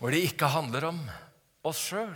hvor 0.00 0.14
det 0.14 0.24
ikke 0.24 0.48
handler 0.48 0.88
om 0.88 1.00
oss 1.68 1.80
sjøl. 1.90 2.14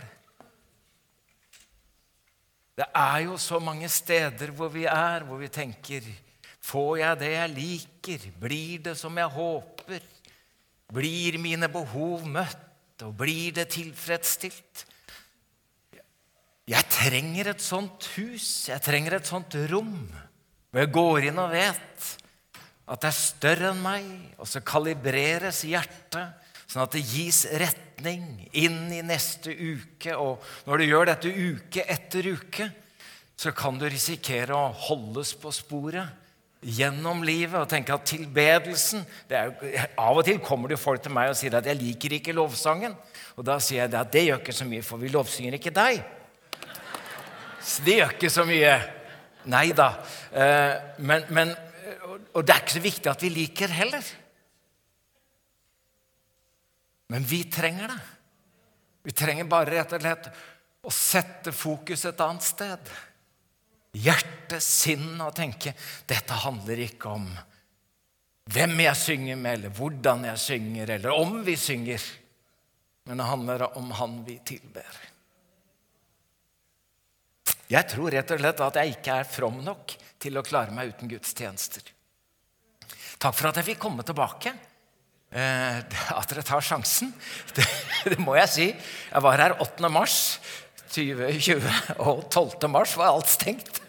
Det 2.75 2.87
er 2.89 3.19
jo 3.27 3.37
så 3.39 3.61
mange 3.63 3.87
steder 3.93 4.51
hvor 4.51 4.71
vi 4.73 4.87
er, 4.89 5.23
hvor 5.23 5.39
vi 5.39 5.51
tenker 5.53 6.07
Får 6.65 6.95
jeg 6.97 7.19
det 7.21 7.27
jeg 7.29 7.49
liker? 7.53 8.23
Blir 8.41 8.79
det 8.87 8.95
som 8.97 9.13
jeg 9.21 9.29
håper? 9.29 10.01
Blir 10.89 11.37
mine 11.37 11.69
behov 11.69 12.23
møtt? 12.25 13.03
Og 13.05 13.13
blir 13.13 13.53
det 13.53 13.67
tilfredsstilt? 13.75 14.85
Jeg 16.65 16.89
trenger 16.89 17.51
et 17.51 17.61
sånt 17.61 18.07
hus, 18.15 18.65
jeg 18.71 18.81
trenger 18.81 19.19
et 19.19 19.29
sånt 19.29 19.53
rom, 19.69 19.99
hvor 20.71 20.81
jeg 20.81 20.93
går 20.95 21.27
inn 21.29 21.41
og 21.43 21.51
vet 21.53 22.07
at 22.85 23.03
det 23.03 23.11
er 23.11 23.17
større 23.17 23.69
enn 23.69 23.83
meg, 23.83 24.07
og 24.41 24.49
så 24.49 24.63
kalibreres 24.65 25.61
hjertet, 25.69 26.44
sånn 26.67 26.85
at 26.85 26.95
det 26.95 27.05
gis 27.05 27.45
retning 27.61 28.25
inn 28.57 28.89
i 28.93 29.03
neste 29.05 29.53
uke. 29.53 30.15
Og 30.17 30.43
når 30.67 30.81
du 30.81 30.85
gjør 30.89 31.09
dette 31.11 31.31
uke 31.31 31.85
etter 31.87 32.31
uke, 32.35 32.69
så 33.35 33.51
kan 33.55 33.79
du 33.79 33.87
risikere 33.89 34.55
å 34.55 34.71
holdes 34.87 35.33
på 35.39 35.51
sporet 35.53 36.23
gjennom 36.65 37.21
livet 37.25 37.59
og 37.59 37.69
tenke 37.69 37.93
at 37.93 38.07
tilbedelsen 38.09 39.03
er, 39.29 39.51
Av 40.01 40.17
og 40.17 40.23
til 40.25 40.39
kommer 40.41 40.71
det 40.71 40.79
folk 40.81 41.03
til 41.03 41.13
meg 41.13 41.29
og 41.29 41.37
sier 41.37 41.53
at 41.53 41.65
'jeg 41.65 41.77
liker 41.77 42.13
ikke 42.17 42.33
lovsangen'. 42.33 42.95
Og 43.37 43.45
da 43.45 43.59
sier 43.59 43.83
jeg 43.83 43.93
at 43.93 44.11
det 44.11 44.25
gjør 44.25 44.39
ikke 44.39 44.53
så 44.53 44.65
mye, 44.65 44.81
for 44.81 44.97
vi 44.97 45.07
lovsynger 45.07 45.53
ikke 45.53 45.75
deg. 45.75 46.03
Så 47.61 47.83
det 47.83 47.97
gjør 47.99 48.11
ikke 48.15 48.29
så 48.29 48.45
mye. 48.45 48.81
Nei 49.45 49.71
da. 49.71 49.93
Eh, 50.31 50.75
men, 50.97 51.23
men, 51.29 51.55
og 52.33 52.45
det 52.45 52.55
er 52.55 52.61
ikke 52.61 52.77
så 52.79 52.79
viktig 52.79 53.11
at 53.11 53.21
vi 53.21 53.29
liker 53.29 53.67
heller. 53.67 54.01
Men 57.07 57.23
vi 57.23 57.43
trenger 57.43 57.87
det. 57.87 57.99
Vi 59.05 59.13
trenger 59.13 59.49
bare 59.49 59.71
rett 59.71 59.93
og 59.93 60.01
slett 60.01 60.29
å 60.85 60.93
sette 60.93 61.51
fokus 61.53 62.05
et 62.09 62.21
annet 62.21 62.45
sted 62.45 62.95
hjerte, 63.95 64.59
sinn 64.59 65.21
og 65.23 65.33
tenke 65.35 65.73
dette 66.07 66.39
handler 66.45 66.81
ikke 66.87 67.13
om 67.15 67.27
hvem 68.53 68.77
jeg 68.83 68.99
synger 68.99 69.39
med, 69.41 69.57
eller 69.57 69.73
hvordan 69.73 70.27
jeg 70.27 70.41
synger, 70.41 70.91
eller 70.97 71.17
om 71.17 71.39
vi 71.45 71.55
synger. 71.57 72.03
Men 73.05 73.21
det 73.21 73.25
handler 73.29 73.63
om 73.77 73.89
Han 73.97 74.19
vi 74.25 74.35
tilber. 74.45 74.99
Jeg 77.69 77.89
tror 77.89 78.13
rett 78.13 78.31
og 78.33 78.41
slett 78.41 78.61
at 78.61 78.77
jeg 78.77 78.93
ikke 78.93 79.17
er 79.21 79.29
from 79.29 79.57
nok 79.65 79.95
til 80.21 80.37
å 80.37 80.45
klare 80.45 80.73
meg 80.73 80.93
uten 80.93 81.09
gudstjenester. 81.09 81.89
Takk 83.17 83.33
for 83.33 83.49
at 83.49 83.57
jeg 83.57 83.71
fikk 83.71 83.81
komme 83.81 84.05
tilbake. 84.05 84.53
Eh, 85.35 85.79
at 86.19 86.31
dere 86.31 86.45
tar 86.47 86.63
sjansen. 86.63 87.11
Det, 87.55 87.65
det, 88.07 88.19
må 88.23 88.37
jeg 88.39 88.51
si. 88.53 88.69
Jeg 89.11 89.25
var 89.25 89.41
her 89.41 89.57
8. 89.59 89.91
mars 89.91 90.39
2020, 90.95 91.65
og 91.99 92.23
12. 92.31 92.69
mars 92.71 92.95
var 92.95 93.11
alt 93.11 93.27
stengt. 93.27 93.81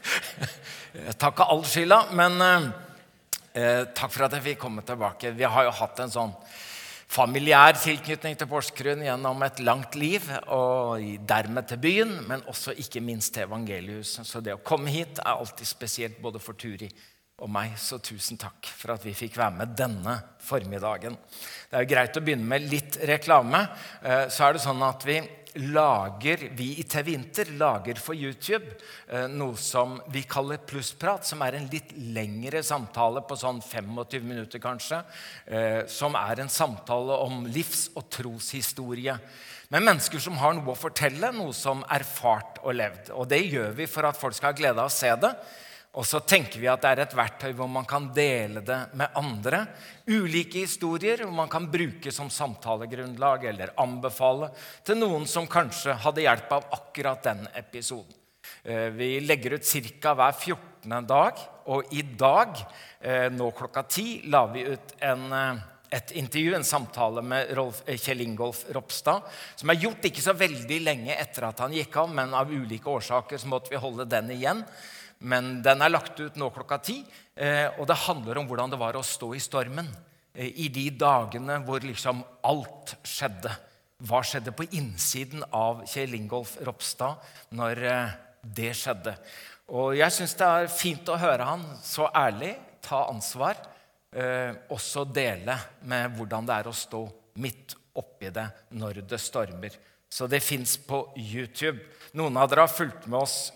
Takk 1.20 1.44
av 1.44 1.52
all 1.52 1.62
skylda, 1.68 2.00
men 2.18 2.40
eh, 2.42 3.84
takk 3.94 4.10
for 4.10 4.26
at 4.26 4.34
jeg 4.34 4.46
fikk 4.50 4.62
komme 4.64 4.82
tilbake. 4.86 5.30
Vi 5.36 5.46
har 5.46 5.68
jo 5.68 5.74
hatt 5.76 6.02
en 6.02 6.10
sånn 6.10 6.34
familiær 7.06 7.76
tilknytning 7.78 8.34
til 8.34 8.48
Porsgrunn 8.50 9.04
gjennom 9.06 9.44
et 9.46 9.60
langt 9.62 9.94
liv, 9.94 10.24
og 10.50 11.04
dermed 11.28 11.68
til 11.70 11.78
byen, 11.84 12.16
men 12.26 12.42
også 12.50 12.74
ikke 12.82 13.04
minst 13.04 13.36
til 13.36 13.46
evangeliuset. 13.46 14.26
Så 14.26 14.42
det 14.42 14.56
å 14.56 14.64
komme 14.66 14.90
hit 14.90 15.20
er 15.22 15.36
alltid 15.36 15.68
spesielt 15.68 16.18
både 16.24 16.42
for 16.42 16.58
Turi 16.58 16.90
og 17.44 17.50
meg, 17.52 17.74
så 17.76 17.98
tusen 18.00 18.38
takk 18.40 18.68
for 18.72 18.94
at 18.94 19.02
vi 19.04 19.12
fikk 19.16 19.34
være 19.36 19.58
med 19.58 19.74
denne 19.76 20.14
formiddagen. 20.40 21.18
Det 21.68 21.76
er 21.76 21.84
jo 21.84 21.90
greit 21.90 22.16
å 22.16 22.22
begynne 22.24 22.48
med 22.48 22.68
litt 22.70 22.96
reklame. 23.08 23.60
Eh, 24.00 24.28
så 24.32 24.46
er 24.46 24.56
det 24.56 24.62
sånn 24.64 24.80
at 24.86 25.04
vi 25.04 25.18
lager 25.56 26.42
vi 26.56 26.70
i 26.80 26.84
TV 26.88 27.14
Inter 27.14 27.50
lager 27.56 28.00
for 28.00 28.16
YouTube 28.16 28.66
eh, 29.08 29.26
noe 29.32 29.56
som 29.60 29.98
vi 30.12 30.24
kaller 30.28 30.62
plussprat, 30.64 31.26
som 31.28 31.44
er 31.44 31.58
en 31.58 31.68
litt 31.72 31.92
lengre 32.16 32.62
samtale 32.64 33.20
på 33.28 33.38
sånn 33.40 33.60
25 33.64 34.24
minutter, 34.24 34.62
kanskje. 34.62 35.02
Eh, 35.44 35.82
som 35.92 36.16
er 36.16 36.40
en 36.40 36.52
samtale 36.52 37.20
om 37.26 37.44
livs- 37.52 37.90
og 37.96 38.08
troshistorie. 38.16 39.18
Med 39.72 39.84
mennesker 39.84 40.22
som 40.22 40.40
har 40.40 40.56
noe 40.56 40.72
å 40.72 40.78
fortelle, 40.78 41.34
noe 41.36 41.52
som 41.56 41.84
erfart 41.92 42.62
og 42.64 42.76
levd. 42.80 43.12
Og 43.12 43.28
det 43.28 43.44
gjør 43.44 43.76
vi 43.76 43.88
for 43.90 44.08
at 44.08 44.16
folk 44.16 44.36
skal 44.36 44.54
ha 44.54 44.58
glede 44.58 44.80
av 44.80 44.88
å 44.88 44.96
se 44.96 45.12
det. 45.20 45.34
Og 45.96 46.04
så 46.04 46.20
tenker 46.28 46.60
vi 46.60 46.68
at 46.68 46.82
det 46.84 46.90
er 46.90 47.00
et 47.06 47.16
verktøy 47.16 47.54
hvor 47.56 47.70
man 47.72 47.86
kan 47.88 48.10
dele 48.14 48.60
det 48.64 48.78
med 49.00 49.16
andre. 49.16 49.62
Ulike 50.04 50.66
historier 50.66 51.22
hvor 51.24 51.32
man 51.38 51.52
kan 51.52 51.70
bruke 51.72 52.12
som 52.12 52.28
samtalegrunnlag 52.32 53.46
eller 53.48 53.72
anbefale 53.80 54.50
til 54.84 55.00
noen 55.00 55.24
som 55.30 55.48
kanskje 55.48 55.96
hadde 56.04 56.26
hjelp 56.26 56.52
av 56.58 56.68
akkurat 56.76 57.24
den 57.24 57.46
episoden. 57.56 58.12
Eh, 58.62 58.90
vi 58.92 59.20
legger 59.20 59.56
ut 59.56 59.64
ca. 60.02 60.12
hver 60.14 60.32
14. 60.32 61.06
dag, 61.06 61.40
og 61.66 61.94
i 61.94 62.02
dag, 62.02 62.60
eh, 63.00 63.28
nå 63.30 63.50
klokka 63.50 63.82
ti, 63.88 64.22
la 64.26 64.46
vi 64.46 64.66
ut 64.66 64.92
en, 65.00 65.32
eh, 65.32 65.56
et 65.90 66.12
intervju, 66.12 66.54
en 66.54 66.64
samtale 66.64 67.22
med 67.22 67.56
Rolf, 67.56 67.82
Kjell 67.86 68.20
Ingolf 68.20 68.64
Ropstad, 68.74 69.22
som 69.56 69.70
er 69.70 69.76
gjort 69.76 70.02
ikke 70.02 70.22
så 70.22 70.34
veldig 70.36 70.82
lenge 70.84 71.16
etter 71.16 71.48
at 71.48 71.58
han 71.58 71.72
gikk 71.72 71.96
av, 71.96 72.12
men 72.12 72.34
av 72.34 72.50
ulike 72.50 72.84
årsaker 72.84 73.38
så 73.38 73.46
måtte 73.46 73.70
vi 73.70 73.76
holde 73.76 74.04
den 74.04 74.30
igjen. 74.30 74.64
Men 75.24 75.60
den 75.64 75.80
er 75.80 75.92
lagt 75.92 76.18
ut 76.20 76.36
nå 76.36 76.50
klokka 76.52 76.78
ti, 76.84 76.98
eh, 77.34 77.68
og 77.78 77.86
det 77.88 78.02
handler 78.04 78.40
om 78.40 78.48
hvordan 78.48 78.72
det 78.72 78.80
var 78.80 78.98
å 78.98 79.04
stå 79.06 79.32
i 79.34 79.40
stormen 79.40 79.88
eh, 80.34 80.50
i 80.60 80.68
de 80.72 80.90
dagene 80.92 81.60
hvor 81.64 81.84
liksom 81.84 82.20
alt 82.44 82.96
skjedde. 83.06 83.52
Hva 84.04 84.20
skjedde 84.20 84.52
på 84.52 84.66
innsiden 84.76 85.44
av 85.56 85.86
Kjell 85.88 86.18
Ingolf 86.18 86.58
Ropstad 86.66 87.22
når 87.56 87.80
eh, 87.88 88.16
det 88.44 88.74
skjedde? 88.76 89.16
Og 89.72 89.96
jeg 89.96 90.12
syns 90.14 90.36
det 90.38 90.46
er 90.46 90.70
fint 90.70 91.08
å 91.08 91.18
høre 91.18 91.48
han 91.48 91.64
så 91.82 92.10
ærlig 92.14 92.52
ta 92.86 93.08
ansvar, 93.10 93.58
også 94.72 95.02
dele 95.10 95.56
med 95.90 96.14
hvordan 96.16 96.46
det 96.46 96.54
er 96.54 96.68
å 96.70 96.72
stå 96.72 97.00
midt 97.42 97.74
oppi 97.98 98.30
det 98.32 98.46
når 98.78 99.02
det 99.10 99.18
stormer. 99.20 99.74
Så 100.08 100.28
det 100.30 100.38
fins 100.46 100.76
på 100.78 101.02
YouTube. 101.18 101.82
Noen 102.16 102.38
av 102.40 102.46
dere 102.48 102.64
har 102.64 102.72
fulgt 102.72 103.10
med 103.10 103.18
oss 103.18 103.50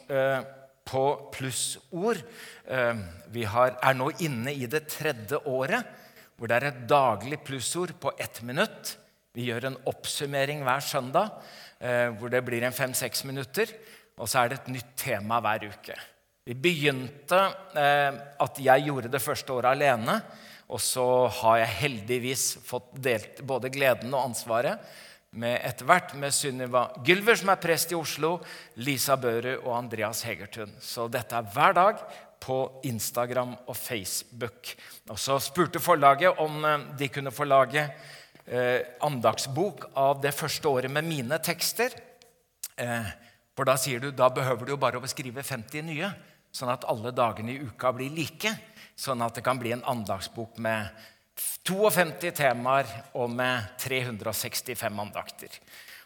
på 0.90 1.04
plussord. 1.34 2.20
Vi 3.30 3.40
vi 3.40 3.46
er 3.46 3.96
nå 3.96 4.10
inne 4.26 4.52
i 4.52 4.66
det 4.70 4.88
tredje 4.90 5.38
året 5.46 5.96
hvor 6.40 6.48
det 6.48 6.56
er 6.56 6.70
et 6.70 6.84
daglig 6.88 7.36
plussord 7.44 7.92
på 8.00 8.14
ett 8.16 8.40
minutt. 8.48 8.94
Vi 9.36 9.44
gjør 9.50 9.66
en 9.68 9.76
oppsummering 9.90 10.62
hver 10.64 10.80
søndag 10.80 11.34
eh, 11.78 12.08
hvor 12.16 12.32
det 12.32 12.40
blir 12.46 12.64
en 12.64 12.74
fem-seks 12.74 13.26
minutter. 13.28 13.68
Og 14.16 14.28
så 14.28 14.40
er 14.40 14.48
det 14.48 14.60
et 14.62 14.70
nytt 14.72 14.94
tema 14.98 15.36
hver 15.44 15.68
uke. 15.68 15.98
Vi 16.48 16.56
begynte 16.56 17.42
eh, 17.76 18.16
at 18.40 18.62
jeg 18.64 18.86
gjorde 18.88 19.12
det 19.12 19.20
første 19.20 19.52
året 19.52 19.76
alene. 19.76 20.16
Og 20.72 20.80
så 20.80 21.04
har 21.42 21.60
jeg 21.60 21.76
heldigvis 21.82 22.46
fått 22.64 22.94
delt 23.04 23.44
både 23.44 23.68
gleden 23.74 24.14
og 24.14 24.30
ansvaret 24.30 24.80
med 25.30 25.60
etter 25.62 25.86
hvert 25.86 26.14
med 26.18 26.34
Sunniva 26.34 26.88
Gylver, 27.06 27.38
som 27.38 27.52
er 27.52 27.60
prest 27.62 27.92
i 27.92 27.98
Oslo, 27.98 28.32
Lisa 28.82 29.14
Børud 29.20 29.62
og 29.62 29.76
Andreas 29.76 30.24
Hegertun. 30.26 30.72
Så 30.82 31.06
dette 31.12 31.36
er 31.38 31.52
hver 31.54 31.76
dag 31.76 32.00
på 32.42 32.56
Instagram 32.88 33.52
og 33.68 33.76
Facebook. 33.76 34.72
Og 35.10 35.18
Så 35.18 35.38
spurte 35.44 35.80
forlaget 35.80 36.38
om 36.38 36.64
eh, 36.64 36.86
de 36.98 37.08
kunne 37.08 37.30
få 37.30 37.44
lage 37.44 37.84
eh, 38.46 38.80
andagsbok 39.06 39.90
av 39.94 40.22
det 40.22 40.34
første 40.34 40.68
året 40.68 40.90
med 40.90 41.06
mine 41.06 41.38
tekster. 41.38 41.94
Eh, 42.76 43.12
for 43.54 43.68
da 43.68 43.76
sier 43.78 44.00
du 44.00 44.10
da 44.10 44.30
behøver 44.32 44.66
du 44.66 44.74
jo 44.74 44.80
bare 44.80 44.98
å 44.98 45.04
beskrive 45.04 45.44
50 45.44 45.86
nye, 45.86 46.10
sånn 46.50 46.72
at 46.72 46.86
alle 46.90 47.12
dagene 47.14 47.54
i 47.54 47.62
uka 47.62 47.92
blir 47.94 48.10
like. 48.10 48.56
Sånn 48.98 49.22
at 49.22 49.36
det 49.36 49.44
kan 49.46 49.60
bli 49.60 49.76
en 49.76 49.84
andagsbok 49.86 50.58
med 50.58 50.90
52 51.66 52.32
temaer 52.34 52.88
og 53.14 53.30
med 53.30 53.72
365 53.78 55.00
andakter. 55.04 55.56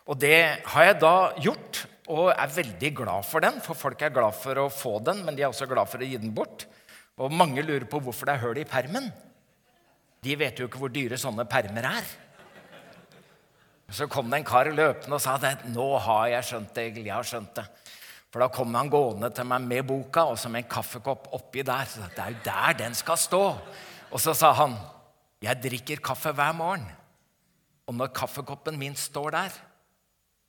Og 0.05 0.19
det 0.21 0.65
har 0.69 0.85
jeg 0.85 1.01
da 1.01 1.17
gjort, 1.41 1.85
og 2.13 2.33
er 2.35 2.57
veldig 2.57 2.91
glad 2.99 3.25
for 3.25 3.41
den. 3.41 3.61
For 3.65 3.79
folk 3.79 4.03
er 4.05 4.13
glad 4.13 4.37
for 4.37 4.61
å 4.61 4.73
få 4.73 4.99
den, 5.07 5.23
men 5.25 5.37
de 5.37 5.45
er 5.45 5.49
også 5.49 5.69
glad 5.71 5.89
for 5.89 6.03
å 6.03 6.09
gi 6.09 6.19
den 6.21 6.35
bort. 6.37 6.67
Og 7.17 7.33
mange 7.33 7.63
lurer 7.65 7.87
på 7.89 8.03
hvorfor 8.03 8.29
det 8.29 8.35
er 8.35 8.45
hull 8.45 8.61
i 8.61 8.67
permen. 8.69 9.09
De 10.25 10.37
vet 10.37 10.59
jo 10.59 10.69
ikke 10.69 10.81
hvor 10.83 10.93
dyre 10.93 11.17
sånne 11.21 11.47
permer 11.49 11.89
er. 11.89 12.13
Så 13.95 14.09
kom 14.11 14.31
det 14.33 14.41
en 14.41 14.49
kar 14.49 14.69
løpende 14.73 15.17
og 15.17 15.23
sa 15.23 15.37
at 15.37 15.65
'nå 15.69 15.99
har 16.01 16.29
jeg 16.29 16.45
skjønt 16.45 16.75
det'. 16.75 17.05
Jeg 17.05 17.13
har 17.13 17.23
skjønt 17.23 17.55
det. 17.55 17.65
For 18.33 18.41
da 18.41 18.49
kom 18.49 18.75
han 18.75 18.91
gående 18.91 19.31
til 19.31 19.45
meg 19.45 19.61
med 19.63 19.87
boka 19.87 20.25
og 20.27 20.39
så 20.39 20.49
med 20.51 20.65
en 20.65 20.71
kaffekopp 20.71 21.29
oppi 21.33 21.63
der. 21.63 21.85
Så 21.85 22.01
det 22.01 22.19
er 22.19 22.31
jo 22.31 22.37
der 22.45 22.73
den 22.73 22.95
skal 22.95 23.17
stå. 23.17 23.59
Og 24.11 24.21
så 24.21 24.35
sa 24.35 24.53
han 24.53 24.75
jeg 25.45 25.63
drikker 25.63 26.03
kaffe 26.05 26.33
hver 26.35 26.53
morgen. 26.57 26.87
Og 27.89 27.97
når 27.97 28.13
kaffekoppen 28.17 28.79
min 28.81 28.97
står 28.97 29.35
der, 29.35 29.57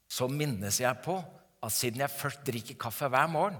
så 0.07 0.27
minnes 0.31 0.79
jeg 0.79 1.03
på 1.03 1.17
at 1.65 1.73
siden 1.73 2.03
jeg 2.03 2.13
først 2.13 2.43
drikker 2.47 2.77
kaffe 2.79 3.09
hver 3.11 3.27
morgen, 3.31 3.57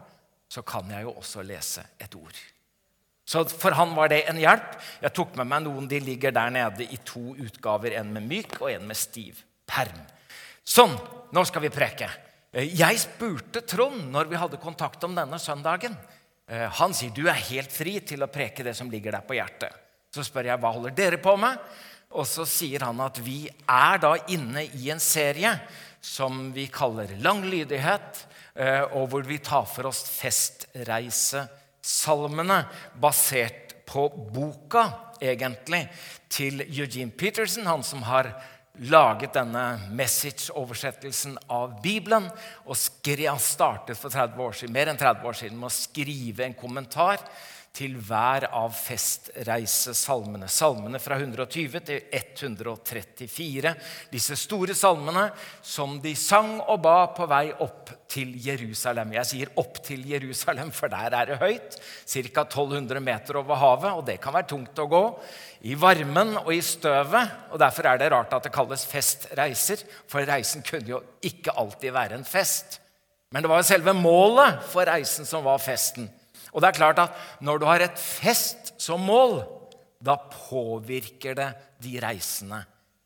så 0.50 0.62
kan 0.62 0.92
jeg 0.94 1.08
jo 1.08 1.16
også 1.18 1.44
lese 1.44 1.84
et 2.00 2.16
ord. 2.16 2.38
Så 3.26 3.42
for 3.50 3.74
han 3.74 3.96
var 3.98 4.12
det 4.14 4.22
en 4.30 4.38
hjelp. 4.38 4.76
Jeg 5.02 5.14
tok 5.18 5.34
med 5.40 5.50
meg 5.50 5.64
noen. 5.66 5.88
De 5.90 6.00
ligger 6.00 6.34
der 6.36 6.52
nede 6.54 6.86
i 6.86 7.00
to 7.02 7.34
utgaver. 7.34 7.98
En 7.98 8.12
med 8.14 8.28
myk 8.30 8.60
og 8.62 8.70
en 8.70 8.86
med 8.86 9.00
stiv 9.00 9.42
perm. 9.66 9.98
Sånn, 10.62 10.94
nå 11.34 11.44
skal 11.50 11.66
vi 11.66 11.74
preke. 11.74 12.10
Eh, 12.54 12.70
jeg 12.78 13.02
spurte 13.02 13.66
Trond 13.66 14.12
når 14.14 14.30
vi 14.30 14.38
hadde 14.40 14.62
kontakt 14.62 15.04
om 15.10 15.18
denne 15.18 15.42
søndagen. 15.42 15.98
Eh, 16.46 16.68
han 16.80 16.94
sier 16.94 17.14
du 17.18 17.26
er 17.26 17.42
helt 17.50 17.74
fri 17.74 17.98
til 18.06 18.22
å 18.22 18.30
preke 18.30 18.66
det 18.66 18.76
som 18.78 18.94
ligger 18.94 19.18
deg 19.18 19.26
på 19.26 19.40
hjertet. 19.40 19.74
Så 20.16 20.24
spør 20.24 20.48
jeg 20.48 20.56
hva 20.64 20.70
holder 20.72 20.94
dere 20.96 21.18
på 21.20 21.36
med? 21.40 21.58
Og 22.16 22.24
så 22.30 22.46
sier 22.48 22.80
han 22.88 23.00
at 23.04 23.20
vi 23.20 23.50
er 23.68 23.98
da 24.00 24.16
inne 24.32 24.64
i 24.80 24.90
en 24.94 25.00
serie 25.04 25.60
som 26.06 26.54
vi 26.56 26.68
kaller 26.72 27.12
Lang 27.26 27.42
lydighet, 27.50 28.28
eh, 28.56 28.84
og 28.96 29.10
hvor 29.12 29.24
vi 29.28 29.38
tar 29.44 29.66
for 29.68 29.86
oss 29.90 30.04
festreisesalmene 30.14 32.66
basert 33.02 33.76
på 33.86 34.10
boka, 34.32 34.90
egentlig, 35.20 35.90
til 36.32 36.62
Eugene 36.64 37.12
Peterson, 37.12 37.66
han 37.68 37.84
som 37.84 38.02
har 38.08 38.32
laget 38.86 39.34
denne 39.36 39.80
message-oversettelsen 39.96 41.38
av 41.52 41.82
Bibelen. 41.84 42.30
og 42.66 42.78
startet 42.78 43.98
for 43.98 44.10
30 44.10 44.42
år 44.42 44.52
siden, 44.52 44.74
mer 44.74 44.88
enn 44.88 44.98
30 44.98 45.28
år 45.28 45.34
siden 45.34 45.60
med 45.60 45.68
å 45.68 45.72
skrive 45.72 46.46
en 46.46 46.54
kommentar 46.54 47.18
til 47.76 47.98
hver 48.00 48.48
av 48.56 48.72
festreisesalmene. 48.76 50.48
Salmene 50.52 51.00
fra 51.04 51.18
120 51.20 51.82
til 51.86 52.06
134. 52.16 53.74
Disse 54.14 54.38
store 54.40 54.76
salmene 54.78 55.28
som 55.60 55.98
de 56.04 56.14
sang 56.20 56.58
og 56.64 56.80
ba 56.86 56.98
på 57.16 57.28
vei 57.30 57.50
opp 57.66 57.92
til 58.12 58.32
Jerusalem. 58.40 59.12
Jeg 59.18 59.26
sier 59.26 59.52
'opp 59.58 59.82
til 59.84 60.06
Jerusalem', 60.08 60.72
for 60.72 60.88
der 60.88 61.14
er 61.14 61.26
det 61.26 61.40
høyt. 61.40 61.78
Ca. 62.08 62.44
1200 62.44 63.00
meter 63.00 63.38
over 63.38 63.56
havet, 63.56 63.92
og 63.92 64.06
det 64.06 64.22
kan 64.22 64.34
være 64.34 64.48
tungt 64.48 64.80
å 64.80 64.88
gå. 64.88 65.20
I 65.64 65.76
varmen 65.76 66.38
og 66.38 66.54
i 66.54 66.62
støvet. 66.62 67.32
og 67.52 67.60
Derfor 67.60 67.86
er 67.86 67.98
det 67.98 68.12
rart 68.12 68.34
at 68.34 68.44
det 68.44 68.54
kalles 68.54 68.86
festreiser, 68.86 69.84
for 70.08 70.20
reisen 70.22 70.62
kunne 70.62 70.88
jo 70.88 71.04
ikke 71.22 71.52
alltid 71.58 71.92
være 71.92 72.16
en 72.16 72.26
fest. 72.26 72.80
Men 73.32 73.44
det 73.44 73.50
var 73.50 73.58
jo 73.58 73.68
selve 73.68 73.94
målet 73.94 74.64
for 74.64 74.86
reisen 74.86 75.26
som 75.26 75.44
var 75.44 75.58
festen. 75.58 76.10
Og 76.56 76.64
det 76.64 76.72
er 76.72 76.80
klart 76.80 77.02
at 77.04 77.44
når 77.44 77.60
du 77.60 77.68
har 77.68 77.84
et 77.84 78.00
fest 78.00 78.72
som 78.82 79.04
mål, 79.04 79.42
da 80.00 80.16
påvirker 80.32 81.36
det 81.36 81.50
de 81.84 82.00
reisende. 82.00 82.62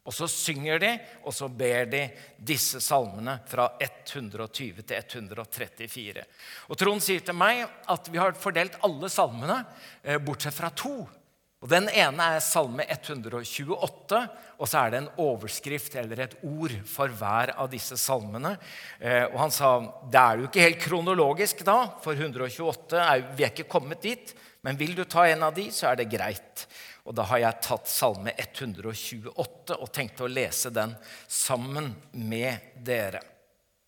Og 0.10 0.16
så 0.16 0.26
synger 0.32 0.80
de, 0.82 0.90
og 1.28 1.34
så 1.36 1.50
ber 1.54 1.90
de 1.92 2.02
disse 2.42 2.80
salmene 2.82 3.36
fra 3.50 3.68
120 3.84 4.82
til 4.82 4.96
134. 4.98 6.24
Og 6.70 6.80
Trond 6.80 7.04
sier 7.04 7.22
til 7.26 7.38
meg 7.38 7.62
at 7.94 8.10
vi 8.10 8.18
har 8.18 8.38
fordelt 8.40 8.80
alle 8.86 9.12
salmene, 9.14 9.60
eh, 10.02 10.18
bortsett 10.18 10.56
fra 10.56 10.72
to. 10.74 11.04
Og 11.60 11.68
Den 11.68 11.90
ene 11.92 12.26
er 12.38 12.44
Salme 12.44 12.86
128, 12.88 14.20
og 14.60 14.70
så 14.70 14.80
er 14.80 14.94
det 14.94 15.00
en 15.02 15.10
overskrift 15.20 15.98
eller 16.00 16.22
et 16.24 16.38
ord 16.48 16.72
for 16.88 17.12
hver 17.20 17.52
av 17.60 17.68
disse 17.74 17.98
salmene. 18.00 18.54
Eh, 18.96 19.26
og 19.28 19.36
Han 19.42 19.52
sa 19.52 19.74
det 20.08 20.22
er 20.22 20.40
jo 20.40 20.48
ikke 20.48 20.64
helt 20.64 20.80
kronologisk, 20.86 21.66
da, 21.68 21.82
for 22.00 22.16
128 22.16 23.04
er, 23.04 23.26
vi 23.36 23.44
er 23.44 23.52
ikke 23.52 23.68
kommet 23.72 24.08
dit. 24.08 24.32
Men 24.64 24.80
vil 24.80 24.96
du 24.96 25.04
ta 25.04 25.28
en 25.28 25.44
av 25.50 25.54
de, 25.56 25.68
så 25.72 25.92
er 25.92 26.00
det 26.00 26.10
greit. 26.12 26.66
Og 27.04 27.16
Da 27.16 27.28
har 27.28 27.44
jeg 27.44 27.64
tatt 27.68 27.92
Salme 27.92 28.32
128 28.38 29.76
og 29.76 29.92
tenkte 29.92 30.28
å 30.28 30.32
lese 30.32 30.72
den 30.72 30.96
sammen 31.28 31.92
med 32.16 32.72
dere. 32.88 33.20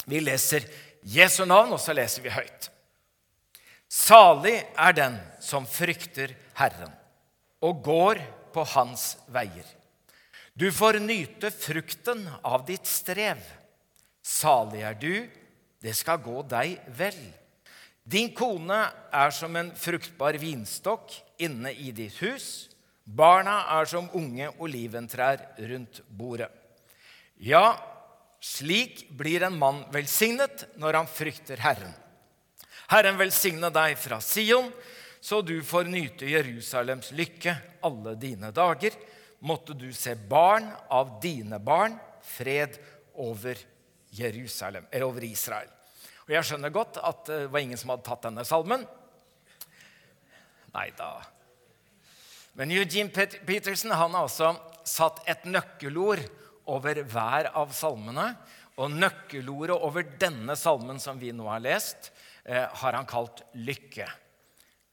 Vi 0.03 0.19
leser 0.19 0.67
Jesu 1.07 1.45
navn, 1.45 1.71
og 1.71 1.79
så 1.79 1.95
leser 1.95 2.23
vi 2.25 2.35
høyt. 2.35 2.67
Salig 3.87 4.57
er 4.59 4.97
den 4.97 5.21
som 5.43 5.63
frykter 5.67 6.35
Herren 6.59 6.99
og 7.61 7.83
går 7.85 8.21
på 8.53 8.65
hans 8.73 9.15
veier. 9.31 9.65
Du 10.53 10.67
får 10.73 10.99
nyte 10.99 11.51
frukten 11.53 12.25
av 12.43 12.65
ditt 12.67 12.87
strev. 12.89 13.39
Salig 14.21 14.83
er 14.85 14.97
du, 14.99 15.13
det 15.81 15.93
skal 15.97 16.21
gå 16.21 16.41
deg 16.45 16.81
vel. 16.97 17.17
Din 18.03 18.31
kone 18.35 18.83
er 19.13 19.31
som 19.33 19.55
en 19.55 19.71
fruktbar 19.77 20.37
vinstokk 20.41 21.13
inne 21.41 21.71
i 21.71 21.93
ditt 21.95 22.17
hus. 22.21 22.67
Barna 23.05 23.61
er 23.77 23.87
som 23.89 24.09
unge 24.17 24.49
oliventrær 24.61 25.41
rundt 25.69 26.01
bordet. 26.09 26.49
Ja, 27.41 27.77
slik 28.41 29.07
blir 29.17 29.45
en 29.45 29.57
mann 29.57 29.83
velsignet 29.93 30.67
når 30.81 30.99
han 30.99 31.09
frykter 31.09 31.61
Herren. 31.61 31.93
Herren 32.91 33.17
velsigne 33.17 33.71
deg 33.73 33.95
fra 34.01 34.19
Sion 34.21 34.69
så 35.21 35.41
du 35.45 35.59
får 35.63 35.89
nyte 35.89 36.25
Jerusalems 36.25 37.11
lykke 37.13 37.53
alle 37.85 38.15
dine 38.17 38.49
dager. 38.51 38.95
Måtte 39.45 39.75
du 39.77 39.91
se 39.93 40.15
barn 40.15 40.65
av 40.89 41.19
dine 41.21 41.59
barn, 41.61 41.93
fred 42.25 42.79
over 43.21 43.57
Jerusalem, 44.09 44.87
eller 44.91 45.05
over 45.05 45.23
Israel. 45.25 45.69
Og 46.25 46.33
Jeg 46.33 46.47
skjønner 46.47 46.73
godt 46.73 46.97
at 46.97 47.21
det 47.29 47.45
var 47.53 47.61
ingen 47.61 47.77
som 47.77 47.93
hadde 47.93 48.05
tatt 48.07 48.25
denne 48.25 48.45
salmen. 48.47 48.85
Nei 50.73 50.87
da. 50.97 51.11
Men 52.57 52.73
Eugene 52.73 53.11
Peterson 53.45 53.93
han 53.93 54.17
har 54.17 54.25
også 54.25 54.55
satt 54.87 55.21
et 55.29 55.45
nøkkelord 55.45 56.23
over 56.71 57.03
hver 57.13 57.51
av 57.57 57.73
salmene. 57.77 58.31
Og 58.81 58.89
nøkkelordet 58.95 59.77
over 59.77 60.07
denne 60.19 60.55
salmen 60.57 60.97
som 61.03 61.19
vi 61.21 61.29
nå 61.35 61.45
har 61.51 61.61
lest, 61.61 62.09
eh, 62.45 62.65
har 62.65 62.93
han 62.97 63.05
kalt 63.05 63.43
lykke. 63.53 64.07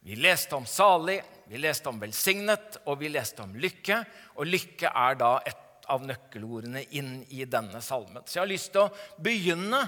Vi 0.08 0.16
leste 0.16 0.56
om 0.56 0.66
salig, 0.66 1.22
vi 1.44 1.58
leste 1.60 1.90
om 1.90 1.98
velsignet, 2.00 2.78
og 2.88 3.02
vi 3.02 3.10
leste 3.12 3.42
om 3.44 3.50
lykke. 3.60 3.98
Og 4.40 4.48
lykke 4.48 4.88
er 4.88 5.18
da 5.20 5.34
et 5.44 5.84
av 5.84 6.00
nøkkelordene 6.00 6.80
inn 6.96 7.10
i 7.28 7.44
denne 7.44 7.82
salmen. 7.84 8.24
Så 8.24 8.38
jeg 8.38 8.40
har 8.40 8.48
lyst 8.48 8.70
til 8.72 8.86
å 8.86 9.20
begynne 9.20 9.82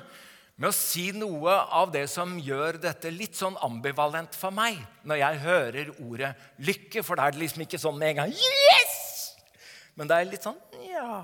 med 0.61 0.69
å 0.69 0.77
si 0.77 1.07
noe 1.17 1.55
av 1.73 1.89
det 1.97 2.05
som 2.13 2.37
gjør 2.37 2.83
dette 2.83 3.09
litt 3.17 3.41
sånn 3.41 3.57
ambivalent 3.65 4.37
for 4.37 4.53
meg 4.53 4.77
når 5.09 5.23
jeg 5.23 5.43
hører 5.47 5.93
ordet 6.05 6.35
lykke, 6.69 7.01
for 7.01 7.17
da 7.17 7.25
er 7.31 7.39
det 7.39 7.47
liksom 7.47 7.65
ikke 7.65 7.81
sånn 7.81 7.97
med 7.97 8.13
en 8.13 8.21
gang 8.21 8.37
Yes! 8.37 8.99
Men 9.97 10.11
det 10.11 10.19
er 10.19 10.29
litt 10.35 10.45
sånn 10.45 10.61
ja. 10.85 11.23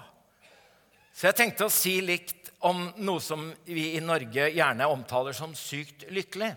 Så 1.12 1.28
jeg 1.28 1.36
tenkte 1.36 1.68
å 1.68 1.74
si 1.82 1.98
litt 2.00 2.32
om 2.64 2.86
noe 2.96 3.20
som 3.20 3.50
vi 3.68 3.90
i 3.98 4.00
Norge 4.00 4.48
gjerne 4.56 4.88
omtaler 4.88 5.36
som 5.36 5.52
sykt 5.52 6.08
lykkelig. 6.08 6.54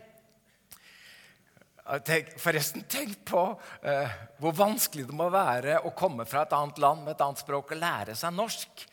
Tenk, 1.89 2.35
forresten, 2.37 2.83
tenk 2.85 3.15
på 3.25 3.39
eh, 3.81 4.11
hvor 4.37 4.53
vanskelig 4.53 5.07
det 5.09 5.15
må 5.17 5.25
være 5.33 5.79
å 5.81 5.91
komme 5.97 6.21
fra 6.29 6.43
et 6.45 6.51
annet 6.53 6.77
land 6.83 7.01
med 7.01 7.15
et 7.15 7.23
annet 7.25 7.41
språk 7.41 7.73
og 7.73 7.81
lære 7.81 8.13
seg 8.19 8.35
norsk. 8.35 8.83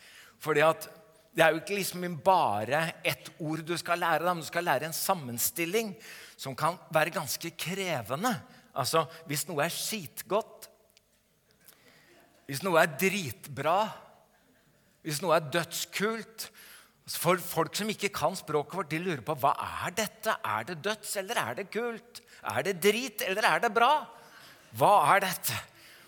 Fordi 0.41 0.63
at 0.65 0.87
det 1.37 1.45
er 1.45 1.53
jo 1.53 1.61
ikke 1.61 1.77
liksom 1.77 2.07
bare 2.25 2.81
ett 3.05 3.29
ord 3.45 3.61
du 3.69 3.75
skal 3.77 4.01
lære, 4.01 4.25
men 4.25 4.41
du 4.41 4.49
skal 4.49 4.65
lære 4.65 4.89
en 4.89 4.97
sammenstilling 4.97 5.93
som 6.41 6.57
kan 6.57 6.79
være 6.89 7.13
ganske 7.19 7.51
krevende. 7.61 8.33
Altså, 8.73 9.05
Hvis 9.29 9.45
noe 9.49 9.67
er 9.67 9.77
skitgodt, 9.77 10.71
hvis 12.49 12.63
noe 12.65 12.81
er 12.81 12.97
dritbra, 12.97 13.81
hvis 15.05 15.21
noe 15.21 15.37
er 15.37 15.51
dødskult 15.53 16.53
For 17.07 17.39
folk 17.39 17.77
som 17.79 17.91
ikke 17.93 18.09
kan 18.11 18.35
språket 18.35 18.75
vårt, 18.75 18.89
de 18.91 18.99
lurer 18.99 19.21
på 19.23 19.37
hva 19.39 19.53
er 19.85 19.93
dette. 19.95 20.33
Er 20.43 20.65
det 20.67 20.81
døds, 20.83 21.13
eller 21.21 21.39
er 21.39 21.61
det 21.61 21.69
kult? 21.71 22.19
Er 22.47 22.67
det 22.67 22.77
drit, 22.83 23.25
eller 23.27 23.49
er 23.49 23.65
det 23.65 23.73
bra? 23.75 23.93
Hva 24.77 24.93
er 25.15 25.25
dette? 25.27 25.57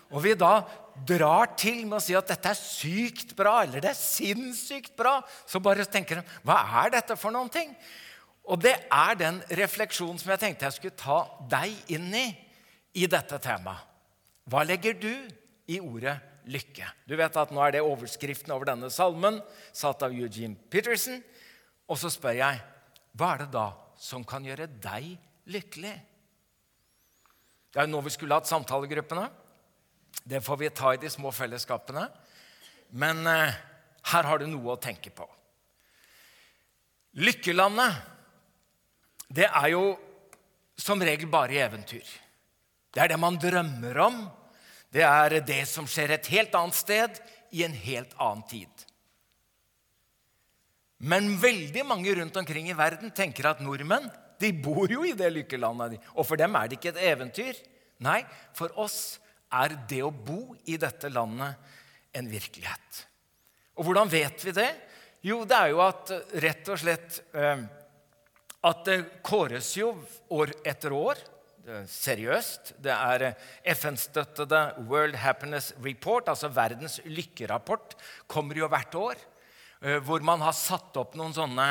Og 0.09 0.23
vi 0.23 0.33
da 0.37 0.63
drar 1.07 1.53
til 1.59 1.83
med 1.85 1.99
å 1.99 2.03
si 2.03 2.15
at 2.17 2.29
dette 2.31 2.51
er 2.51 2.57
sykt 2.57 3.35
bra, 3.37 3.59
eller 3.63 3.83
det 3.83 3.91
er 3.91 3.99
sinnssykt 3.99 4.95
bra, 4.99 5.19
så 5.47 5.61
bare 5.63 5.85
tenker 5.87 6.19
de 6.19 6.37
hva 6.47 6.59
er 6.83 6.95
dette 6.97 7.17
for 7.19 7.33
noen 7.33 7.51
ting? 7.53 7.71
Og 8.49 8.57
det 8.63 8.73
er 8.89 9.19
den 9.19 9.37
refleksjonen 9.59 10.17
som 10.19 10.33
jeg 10.33 10.41
tenkte 10.41 10.65
jeg 10.65 10.79
skulle 10.79 10.97
ta 10.97 11.19
deg 11.51 11.93
inn 11.93 12.09
i 12.17 12.25
i 12.97 13.05
dette 13.09 13.37
temaet. 13.43 13.85
Hva 14.49 14.63
legger 14.65 14.95
du 14.97 15.11
i 15.69 15.77
ordet 15.77 16.15
lykke? 16.49 16.87
Du 17.05 17.13
vet 17.19 17.35
at 17.37 17.51
Nå 17.53 17.61
er 17.61 17.75
det 17.75 17.85
overskriften 17.85 18.49
over 18.55 18.71
denne 18.71 18.89
salmen, 18.89 19.37
satt 19.71 20.01
av 20.01 20.15
Eugene 20.15 20.57
Peterson. 20.73 21.21
Og 21.85 21.99
så 22.01 22.09
spør 22.09 22.39
jeg 22.39 22.63
hva 23.13 23.35
er 23.35 23.43
det 23.43 23.51
da 23.53 23.67
som 23.99 24.25
kan 24.25 24.45
gjøre 24.45 24.65
deg 24.81 25.13
lykkelig? 25.53 25.93
Det 27.69 27.79
er 27.81 27.87
jo 27.87 27.93
nå 27.93 28.01
vi 28.05 28.13
skulle 28.13 28.37
hatt 28.37 28.49
samtalegruppene. 28.49 29.27
Det 30.25 30.41
får 30.41 30.57
vi 30.57 30.69
ta 30.73 30.93
i 30.93 31.01
de 31.01 31.09
små 31.11 31.31
fellesskapene. 31.33 32.07
Men 32.89 33.21
eh, 33.29 33.57
her 34.13 34.29
har 34.29 34.41
du 34.41 34.47
noe 34.49 34.73
å 34.73 34.81
tenke 34.81 35.13
på. 35.13 35.27
Lykkelandet, 37.19 37.99
det 39.29 39.45
er 39.49 39.71
jo 39.73 39.83
som 40.79 41.01
regel 41.03 41.29
bare 41.29 41.61
eventyr. 41.65 42.05
Det 42.89 43.01
er 43.03 43.11
det 43.11 43.21
man 43.21 43.37
drømmer 43.41 43.97
om. 44.01 44.21
Det 44.89 45.03
er 45.05 45.37
det 45.45 45.63
som 45.69 45.85
skjer 45.89 46.15
et 46.15 46.29
helt 46.33 46.55
annet 46.57 46.77
sted 46.77 47.19
i 47.53 47.63
en 47.65 47.75
helt 47.75 48.15
annen 48.17 48.45
tid. 48.49 48.85
Men 50.99 51.35
veldig 51.39 51.85
mange 51.87 52.15
rundt 52.17 52.37
omkring 52.41 52.67
i 52.71 52.77
verden 52.77 53.13
tenker 53.15 53.51
at 53.51 53.61
nordmenn 53.63 54.09
de 54.39 54.51
bor 54.55 54.91
jo 54.91 55.03
i 55.07 55.15
det 55.17 55.29
lykkelandet. 55.35 55.99
Og 56.15 56.27
for 56.27 56.39
dem 56.39 56.55
er 56.55 56.69
det 56.69 56.79
ikke 56.79 56.93
et 56.93 57.03
eventyr. 57.11 57.59
Nei, 58.05 58.21
for 58.55 58.71
oss 58.79 59.19
er 59.51 59.75
det 59.89 60.01
å 60.05 60.13
bo 60.13 60.53
i 60.69 60.77
dette 60.79 61.09
landet 61.11 61.57
en 62.15 62.29
virkelighet. 62.29 63.03
Og 63.79 63.87
hvordan 63.87 64.11
vet 64.11 64.45
vi 64.45 64.53
det? 64.55 64.69
Jo, 65.25 65.41
det 65.47 65.57
er 65.57 65.73
jo 65.73 65.81
at 65.83 66.13
eh, 66.15 66.37
rett 66.45 66.71
og 66.71 66.79
slett 66.79 67.19
eh, 67.35 67.65
At 68.67 68.85
det 68.87 68.97
kåres 69.23 69.73
jo 69.79 69.91
år 70.35 70.53
etter 70.67 70.95
år. 70.95 71.19
Er 71.69 71.83
seriøst. 71.91 72.73
Det 72.81 72.93
er 72.95 73.25
eh, 73.29 73.49
FN-støttede 73.75 74.61
World 74.89 75.19
Happiness 75.19 75.73
Report, 75.83 76.31
altså 76.31 76.51
verdens 76.51 76.99
lykkerapport, 77.05 77.97
kommer 78.27 78.57
jo 78.59 78.71
hvert 78.71 78.95
år. 78.99 79.27
Hvor 80.03 80.19
man 80.27 80.41
har 80.43 80.51
satt 80.51 80.97
opp 80.99 81.13
noen 81.15 81.31
sånne 81.31 81.65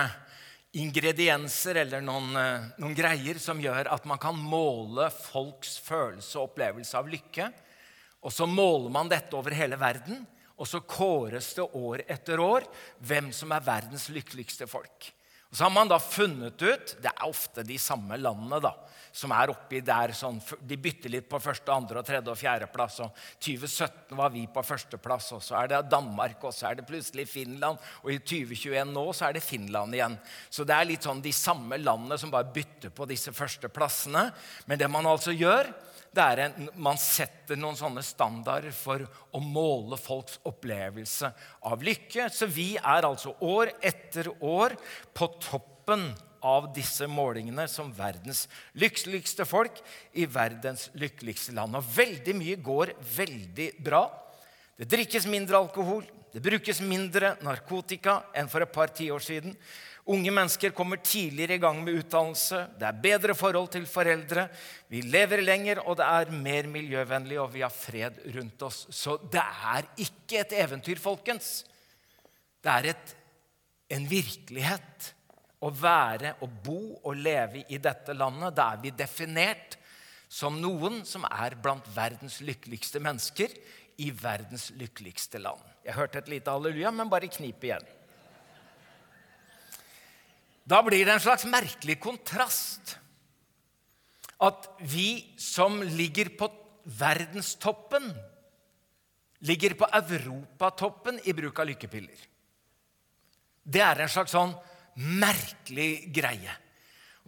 ingredienser 0.77 1.81
eller 1.85 2.03
noen, 2.05 2.35
noen 2.77 2.97
greier 2.97 3.39
som 3.41 3.61
gjør 3.63 3.89
at 3.95 4.05
man 4.09 4.21
kan 4.21 4.37
måle 4.37 5.09
folks 5.15 5.79
følelse 5.85 6.37
og 6.39 6.51
opplevelse 6.51 6.99
av 6.99 7.09
lykke. 7.09 7.49
Og 8.27 8.35
så 8.35 8.49
måler 8.51 8.93
man 8.93 9.11
dette 9.11 9.37
over 9.39 9.55
hele 9.57 9.79
verden. 9.81 10.25
Og 10.59 10.67
så 10.67 10.83
kåres 10.83 11.53
det 11.55 11.69
år 11.79 12.03
etter 12.11 12.41
år 12.43 12.67
hvem 13.07 13.31
som 13.35 13.53
er 13.55 13.65
verdens 13.65 14.09
lykkeligste 14.11 14.67
folk. 14.71 15.13
Og 15.49 15.57
så 15.57 15.65
har 15.65 15.73
man 15.73 15.89
da 15.89 15.97
funnet 16.03 16.61
ut 16.61 16.95
Det 17.01 17.09
er 17.09 17.25
ofte 17.29 17.65
de 17.65 17.79
samme 17.81 18.19
landene 18.21 18.61
da, 18.61 18.75
som 19.17 19.33
er 19.33 19.49
oppi 19.49 19.81
der. 19.81 20.13
Sånn, 20.17 20.37
de 20.61 20.77
bytter 20.77 21.13
litt 21.15 21.29
på 21.31 21.41
første, 21.41 21.73
andre, 21.73 22.03
og 22.03 22.07
tredje 22.07 22.33
og 22.33 22.39
fjerdeplass. 22.39 22.99
Og 23.07 23.23
2017 23.41 24.13
var 24.19 24.33
vi 24.35 24.45
på 24.53 24.63
førsteplass, 24.63 25.31
og 25.39 25.43
så 25.45 25.57
er 25.63 25.73
det 25.73 25.81
Danmark, 25.91 26.45
og 26.45 26.53
så 26.55 26.69
er 26.69 26.79
det 26.79 26.87
plutselig 26.89 27.25
Finland. 27.31 27.81
Og 28.05 28.13
i 28.13 28.21
2021 28.21 28.93
nå 28.93 29.07
så 29.17 29.29
er 29.31 29.39
det 29.39 29.47
Finland 29.47 29.97
igjen. 29.97 30.19
Så 30.53 30.69
det 30.69 30.77
er 30.77 30.91
litt 30.93 31.09
sånn 31.09 31.25
de 31.25 31.33
samme 31.35 31.81
landene 31.81 32.21
som 32.21 32.33
bare 32.35 32.53
bytter 32.53 32.93
på 32.95 33.09
disse 33.09 33.33
førsteplassene. 33.33 34.29
Men 34.69 34.81
det 34.81 34.93
man 34.93 35.09
altså 35.09 35.33
gjør, 35.33 35.73
en, 36.17 36.69
man 36.75 36.99
setter 36.99 37.57
noen 37.57 37.77
sånne 37.77 38.03
standarder 38.03 38.73
for 38.73 39.05
å 39.33 39.41
måle 39.43 39.99
folks 40.01 40.39
opplevelse 40.49 41.31
av 41.69 41.83
lykke. 41.85 42.29
Så 42.31 42.47
vi 42.47 42.77
er 42.77 43.07
altså 43.07 43.35
år 43.41 43.73
etter 43.81 44.31
år 44.41 44.75
på 45.13 45.29
toppen 45.43 46.09
av 46.45 46.71
disse 46.75 47.07
målingene 47.11 47.67
som 47.71 47.91
verdens 47.95 48.47
lykkeligste 48.79 49.47
folk 49.49 49.81
i 50.15 50.27
verdens 50.27 50.89
lykkeligste 50.99 51.55
land. 51.57 51.77
Og 51.79 51.93
veldig 51.97 52.35
mye 52.39 52.61
går 52.63 52.95
veldig 53.17 53.73
bra. 53.85 54.07
Det 54.79 54.87
drikkes 54.91 55.27
mindre 55.27 55.59
alkohol, 55.59 56.05
det 56.33 56.43
brukes 56.45 56.81
mindre 56.85 57.35
narkotika 57.43 58.21
enn 58.37 58.51
for 58.51 58.63
et 58.63 58.75
par 58.75 58.93
tiår 58.95 59.25
siden. 59.25 59.55
Unge 60.09 60.33
mennesker 60.33 60.73
kommer 60.73 61.03
tidligere 61.05 61.59
i 61.59 61.61
gang 61.61 61.83
med 61.85 61.99
utdannelse. 62.01 62.63
Det 62.81 62.87
er 62.89 63.01
bedre 63.03 63.35
forhold 63.37 63.69
til 63.75 63.85
foreldre. 63.85 64.47
Vi 64.89 65.03
lever 65.05 65.43
lenger, 65.45 65.83
og 65.85 65.99
det 66.01 66.07
er 66.09 66.33
mer 66.33 66.69
miljøvennlig, 66.73 67.37
og 67.43 67.51
vi 67.53 67.61
har 67.61 67.75
fred 67.75 68.23
rundt 68.37 68.65
oss. 68.65 68.87
Så 68.89 69.19
det 69.29 69.43
er 69.43 69.91
ikke 70.01 70.41
et 70.41 70.55
eventyr, 70.63 71.03
folkens. 71.03 71.51
Det 72.65 72.73
er 72.73 72.89
et, 72.95 73.13
en 73.99 74.09
virkelighet. 74.09 75.13
Å 75.59 75.73
være 75.75 76.37
og 76.47 76.57
bo 76.65 76.81
og 77.03 77.19
leve 77.19 77.65
i 77.69 77.81
dette 77.83 78.15
landet, 78.15 78.55
da 78.55 78.71
er 78.73 78.83
vi 78.85 78.95
definert 78.95 79.75
som 80.29 80.57
noen 80.63 81.03
som 81.09 81.25
er 81.29 81.57
blant 81.59 81.85
verdens 81.93 82.39
lykkeligste 82.45 83.03
mennesker 83.03 83.53
i 83.99 84.13
verdens 84.15 84.69
lykkeligste 84.79 85.41
land. 85.43 85.61
Jeg 85.85 85.99
hørte 85.99 86.23
et 86.23 86.31
lite 86.31 86.55
halleluja, 86.55 86.93
men 86.95 87.11
bare 87.11 87.29
knip 87.33 87.65
igjen. 87.67 87.85
Da 90.69 90.83
blir 90.85 91.07
det 91.07 91.15
en 91.17 91.23
slags 91.23 91.47
merkelig 91.49 91.97
kontrast 92.03 92.99
at 94.45 94.69
vi 94.85 95.35
som 95.41 95.81
ligger 95.83 96.31
på 96.39 96.51
verdenstoppen, 96.99 98.05
ligger 99.49 99.75
på 99.79 99.89
europatoppen 99.99 101.19
i 101.25 101.35
bruk 101.35 101.59
av 101.59 101.71
lykkepiller. 101.71 102.21
Det 103.65 103.83
er 103.85 104.05
en 104.05 104.13
slags 104.13 104.35
sånn 104.37 104.55
merkelig 105.19 106.11
greie. 106.15 106.55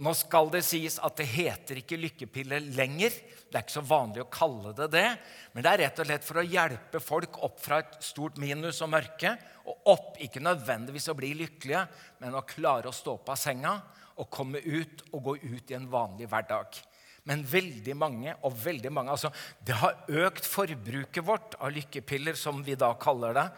Nå 0.01 0.15
skal 0.17 0.49
det 0.49 0.63
sies 0.65 0.97
at 1.05 1.19
det 1.21 1.27
heter 1.29 1.83
ikke 1.83 1.99
lykkepille 2.01 2.57
lenger. 2.73 3.13
Det 3.51 3.59
er 3.59 3.65
ikke 3.67 3.75
så 3.75 3.85
vanlig 3.85 4.23
å 4.23 4.31
kalle 4.33 4.73
det 4.79 4.87
det. 4.95 5.09
Men 5.53 5.67
det 5.67 5.73
er 5.75 5.83
rett 5.85 6.01
og 6.01 6.09
slett 6.09 6.25
for 6.25 6.41
å 6.41 6.47
hjelpe 6.47 7.03
folk 7.05 7.37
opp 7.45 7.61
fra 7.61 7.83
et 7.83 7.99
stort 8.05 8.41
minus 8.41 8.81
og 8.81 8.95
mørke 8.95 9.35
og 9.69 9.93
opp. 9.93 10.15
Ikke 10.25 10.41
nødvendigvis 10.41 11.11
å 11.13 11.17
bli 11.19 11.35
lykkelige, 11.43 11.85
men 12.25 12.39
å 12.39 12.47
klare 12.49 12.89
å 12.89 12.97
stå 12.97 13.19
opp 13.19 13.29
av 13.35 13.41
senga 13.41 13.77
og 14.21 14.33
komme 14.33 14.65
ut 14.65 15.05
og 15.11 15.21
gå 15.29 15.37
ut 15.43 15.71
i 15.73 15.77
en 15.77 15.89
vanlig 15.93 16.31
hverdag. 16.33 16.81
Men 17.29 17.45
veldig 17.45 17.95
mange 18.01 18.33
og 18.47 18.57
veldig 18.57 18.91
mange, 18.97 19.13
altså 19.13 19.29
Det 19.61 19.77
har 19.77 20.01
økt 20.09 20.47
forbruket 20.49 21.25
vårt 21.27 21.61
av 21.61 21.77
lykkepiller, 21.77 22.35
som 22.41 22.65
vi 22.65 22.73
da 22.79 22.95
kaller 22.97 23.37
det, 23.37 23.49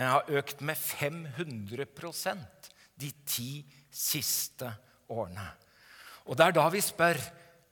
har 0.00 0.36
økt 0.40 0.64
med 0.64 0.80
500% 0.80 2.70
de 3.00 3.10
ti 3.28 3.50
siste 3.92 4.72
årene. 5.12 5.50
Og 6.28 6.36
det 6.36 6.48
er 6.48 6.56
da 6.56 6.66
vi 6.72 6.82
spør 6.84 7.20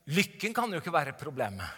Lykken 0.09 0.55
kan 0.57 0.73
jo 0.73 0.81
ikke 0.81 0.95
være 0.95 1.12
problemet. 1.21 1.69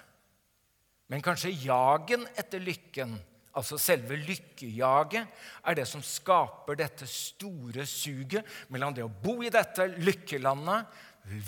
Men 1.11 1.23
kanskje 1.25 1.51
jagen 1.65 2.23
etter 2.39 2.63
lykken, 2.63 3.17
altså 3.59 3.75
selve 3.83 4.15
lykkejaget, 4.15 5.41
er 5.67 5.75
det 5.75 5.87
som 5.91 6.05
skaper 6.07 6.79
dette 6.79 7.09
store 7.11 7.83
suget 7.91 8.47
mellom 8.71 8.95
det 8.95 9.03
å 9.03 9.11
bo 9.11 9.41
i 9.43 9.51
dette 9.51 9.89
lykkelandet, 9.99 10.87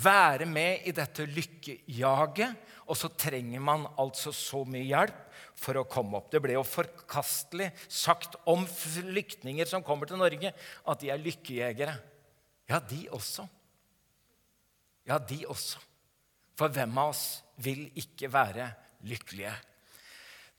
være 0.02 0.46
med 0.50 0.88
i 0.90 0.92
dette 0.94 1.24
lykkejaget, 1.30 2.58
og 2.90 2.98
så 2.98 3.12
trenger 3.14 3.62
man 3.62 3.86
altså 4.02 4.34
så 4.34 4.64
mye 4.66 4.90
hjelp 4.90 5.22
for 5.62 5.78
å 5.78 5.86
komme 5.86 6.18
opp. 6.18 6.28
Det 6.34 6.42
ble 6.42 6.58
jo 6.58 6.66
forkastelig 6.66 7.70
sagt 7.86 8.34
om 8.50 8.66
flyktninger 8.66 9.70
som 9.70 9.86
kommer 9.86 10.10
til 10.10 10.20
Norge, 10.20 10.50
at 10.50 11.02
de 11.02 11.14
er 11.14 11.22
lykkejegere. 11.22 11.94
Ja, 12.66 12.82
de 12.82 13.04
også. 13.14 13.46
Ja, 15.08 15.18
de 15.18 15.42
også. 15.50 15.80
For 16.58 16.72
hvem 16.72 16.98
av 17.00 17.12
oss 17.14 17.42
vil 17.62 17.88
ikke 17.98 18.30
være 18.32 18.68
lykkelige? 19.08 19.54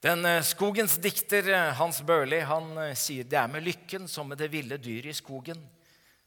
Den 0.04 0.26
eh, 0.28 0.42
Skogens 0.44 0.98
dikter 1.00 1.48
eh, 1.48 1.70
Hans 1.80 2.02
Børli 2.04 2.42
han 2.44 2.74
eh, 2.90 2.96
sier 3.00 3.28
det 3.30 3.38
er 3.40 3.52
med 3.52 3.64
lykken 3.64 4.10
som 4.12 4.28
med 4.28 4.42
det 4.42 4.50
ville 4.52 4.76
dyret 4.82 5.14
i 5.14 5.16
skogen. 5.16 5.62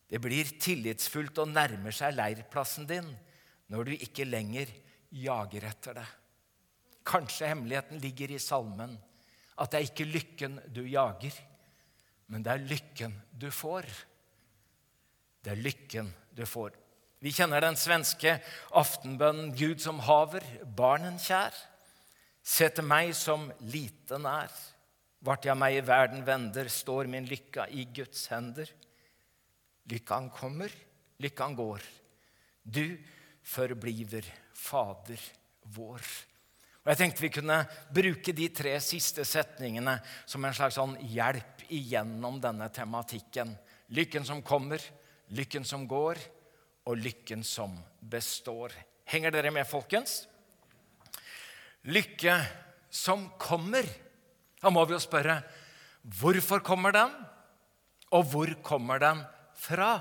Det 0.09 0.21
blir 0.23 0.49
tillitsfullt 0.63 1.43
og 1.43 1.51
nærmer 1.53 1.93
seg 1.93 2.15
leirplassen 2.17 2.87
din 2.89 3.11
når 3.69 3.89
du 3.89 3.93
ikke 3.99 4.25
lenger 4.25 4.71
jager 5.13 5.67
etter 5.69 5.99
det. 5.99 6.07
Kanskje 7.07 7.51
hemmeligheten 7.51 8.01
ligger 8.03 8.33
i 8.33 8.41
salmen, 8.43 8.97
at 9.61 9.71
det 9.71 9.79
er 9.79 9.91
ikke 9.91 10.09
lykken 10.09 10.57
du 10.75 10.83
jager, 10.89 11.37
men 12.33 12.43
det 12.43 12.55
er 12.55 12.67
lykken 12.73 13.15
du 13.31 13.51
får. 13.55 13.87
Det 15.45 15.53
er 15.53 15.63
lykken 15.63 16.11
du 16.35 16.43
får. 16.49 16.75
Vi 17.25 17.33
kjenner 17.33 17.65
den 17.65 17.79
svenske 17.81 18.37
aftenbønnen 18.77 19.55
'Gud 19.57 19.81
som 19.81 20.03
haver, 20.05 20.45
barnen 20.77 21.17
kjær'. 21.17 21.57
Se 22.45 22.69
til 22.69 22.85
meg 22.87 23.15
som 23.17 23.49
liten 23.73 24.27
er. 24.29 24.53
Vart 25.25 25.49
jeg 25.49 25.57
meg 25.59 25.79
i 25.79 25.87
verden 25.87 26.23
vender, 26.27 26.69
står 26.69 27.09
min 27.11 27.27
lykka 27.27 27.67
i 27.73 27.87
Guds 27.91 28.29
hender. 28.31 28.69
Lykkan 29.91 30.29
kommer, 30.31 30.71
lykkan 31.19 31.57
går. 31.57 31.83
Du 32.63 32.99
forbliver 33.43 34.27
Fader 34.53 35.21
vår. 35.75 36.03
Og 36.85 36.93
Jeg 36.93 36.99
tenkte 37.01 37.25
vi 37.25 37.33
kunne 37.35 37.59
bruke 37.91 38.33
de 38.33 38.47
tre 38.55 38.77
siste 38.85 39.25
setningene 39.27 39.97
som 40.27 40.45
en 40.45 40.55
slags 40.55 40.77
sånn 40.79 40.95
hjelp 41.03 41.65
igjennom 41.67 42.39
denne 42.43 42.69
tematikken. 42.71 43.57
Lykken 43.91 44.27
som 44.27 44.43
kommer, 44.43 44.83
lykken 45.35 45.67
som 45.67 45.87
går, 45.91 46.21
og 46.87 46.99
lykken 47.02 47.43
som 47.47 47.75
består. 48.00 48.73
Henger 49.11 49.35
dere 49.35 49.52
med, 49.55 49.66
folkens? 49.69 50.25
Lykke 51.87 52.38
som 52.90 53.28
kommer. 53.38 53.87
Da 54.62 54.71
må 54.73 54.85
vi 54.87 54.97
jo 54.97 55.02
spørre 55.02 55.40
hvorfor 56.16 56.62
kommer 56.62 56.95
den, 56.95 57.11
og 58.14 58.28
hvor 58.31 58.52
kommer 58.62 59.02
den 59.02 59.23
fra? 59.59 59.99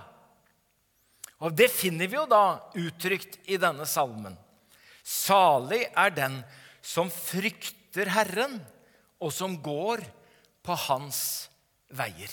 Og 1.42 1.56
Det 1.58 1.68
finner 1.74 2.08
vi 2.08 2.16
jo 2.16 2.26
da 2.30 2.72
uttrykt 2.78 3.40
i 3.50 3.58
denne 3.62 3.86
salmen. 3.90 4.38
Salig 5.04 5.84
er 5.92 6.14
den 6.14 6.40
som 6.86 7.10
frykter 7.12 8.10
Herren, 8.14 8.60
og 9.20 9.34
som 9.34 9.58
går 9.62 10.04
på 10.66 10.78
hans 10.88 11.50
veier. 11.90 12.32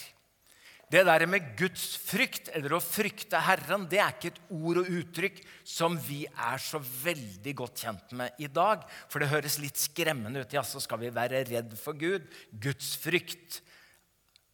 Det 0.92 1.06
der 1.08 1.22
med 1.25 1.54
Guds 1.56 1.94
frykt, 1.96 2.50
eller 2.52 2.75
å 2.76 2.82
frykte 2.84 3.38
Herren, 3.40 3.87
det 3.88 3.96
er 4.02 4.11
ikke 4.12 4.28
et 4.34 4.40
ord 4.52 4.82
og 4.82 4.88
uttrykk 4.92 5.38
som 5.64 5.94
vi 5.96 6.26
er 6.28 6.61
så 6.61 6.82
veldig 6.82 7.54
godt 7.56 7.84
kjent 7.87 8.12
med 8.18 8.42
i 8.44 8.49
dag. 8.52 8.82
For 9.08 9.22
det 9.22 9.30
høres 9.30 9.56
litt 9.62 9.80
skremmende 9.80 10.42
ut. 10.42 10.52
Ja, 10.52 10.61
så 10.61 10.82
skal 10.84 11.00
vi 11.00 11.08
være 11.14 11.46
redd 11.49 11.72
for 11.80 11.96
Gud. 11.96 12.26
Guds 12.52 12.90
frykt. 13.00 13.62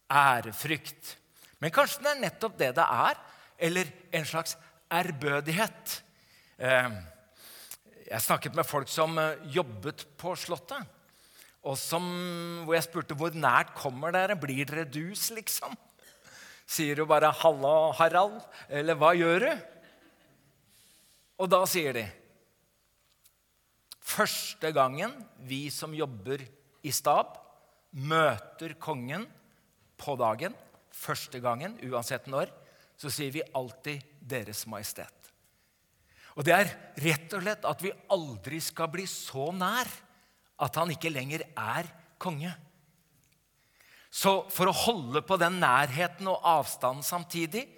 Ærefrykt. 0.06 1.16
Men 1.58 1.74
kanskje 1.74 2.06
det 2.06 2.12
er 2.12 2.22
nettopp 2.28 2.54
det 2.62 2.70
det 2.78 2.86
er. 2.86 3.18
Eller 3.58 3.90
en 4.14 4.30
slags 4.30 4.54
ærbødighet. 4.94 5.96
Eh, 6.62 6.88
jeg 8.12 8.26
snakket 8.28 8.54
med 8.54 8.68
folk 8.68 8.94
som 8.94 9.18
eh, 9.18 9.42
jobbet 9.58 10.06
på 10.22 10.38
Slottet. 10.38 10.86
Og 11.66 11.74
som, 11.82 12.06
hvor 12.62 12.78
jeg 12.78 12.86
spurte 12.86 13.18
hvor 13.18 13.34
nært 13.34 13.74
kommer 13.74 14.14
dere? 14.14 14.38
Blir 14.38 14.70
dere 14.70 14.86
dus, 14.86 15.32
liksom? 15.34 15.74
Sier 16.68 17.00
jo 17.00 17.08
bare 17.08 17.32
'Halla, 17.32 17.92
Harald', 17.96 18.44
eller 18.68 18.94
'Hva 18.94 19.14
gjør 19.16 19.40
du?' 19.40 19.66
Og 21.38 21.50
da 21.50 21.64
sier 21.66 21.92
de 21.94 22.06
Første 24.08 24.72
gangen 24.72 25.12
vi 25.44 25.68
som 25.70 25.92
jobber 25.94 26.40
i 26.82 26.90
stab, 26.90 27.36
møter 27.92 28.72
kongen 28.80 29.26
på 30.00 30.14
dagen, 30.16 30.54
første 30.90 31.40
gangen, 31.44 31.76
uansett 31.84 32.26
når, 32.26 32.48
så 32.96 33.10
sier 33.12 33.30
vi 33.30 33.42
alltid 33.54 34.02
'Deres 34.24 34.64
Majestet'. 34.66 35.32
Og 36.36 36.44
det 36.46 36.54
er 36.54 36.70
rett 37.02 37.32
og 37.34 37.42
slett 37.42 37.64
at 37.66 37.82
vi 37.82 37.92
aldri 38.14 38.60
skal 38.62 38.88
bli 38.88 39.06
så 39.10 39.50
nær 39.52 39.88
at 40.58 40.76
han 40.78 40.90
ikke 40.90 41.10
lenger 41.10 41.42
er 41.56 41.88
konge. 42.18 42.50
Så 44.18 44.32
for 44.50 44.70
å 44.70 44.74
holde 44.74 45.22
på 45.22 45.36
den 45.38 45.60
nærheten 45.62 46.26
og 46.30 46.42
avstanden 46.42 47.06
samtidig, 47.06 47.68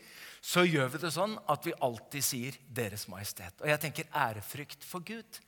så 0.41 0.65
gjør 0.65 0.95
vi 0.95 1.03
det 1.03 1.13
sånn 1.13 1.35
at 1.53 1.67
vi 1.67 1.77
alltid 1.85 2.25
sier 2.25 2.57
'Deres 2.65 3.07
Majestet'. 3.13 3.61
Og 3.61 3.69
jeg 3.69 3.81
tenker 3.81 4.09
ærefrykt 4.09 4.85
for 4.85 5.05
Gud. 5.05 5.41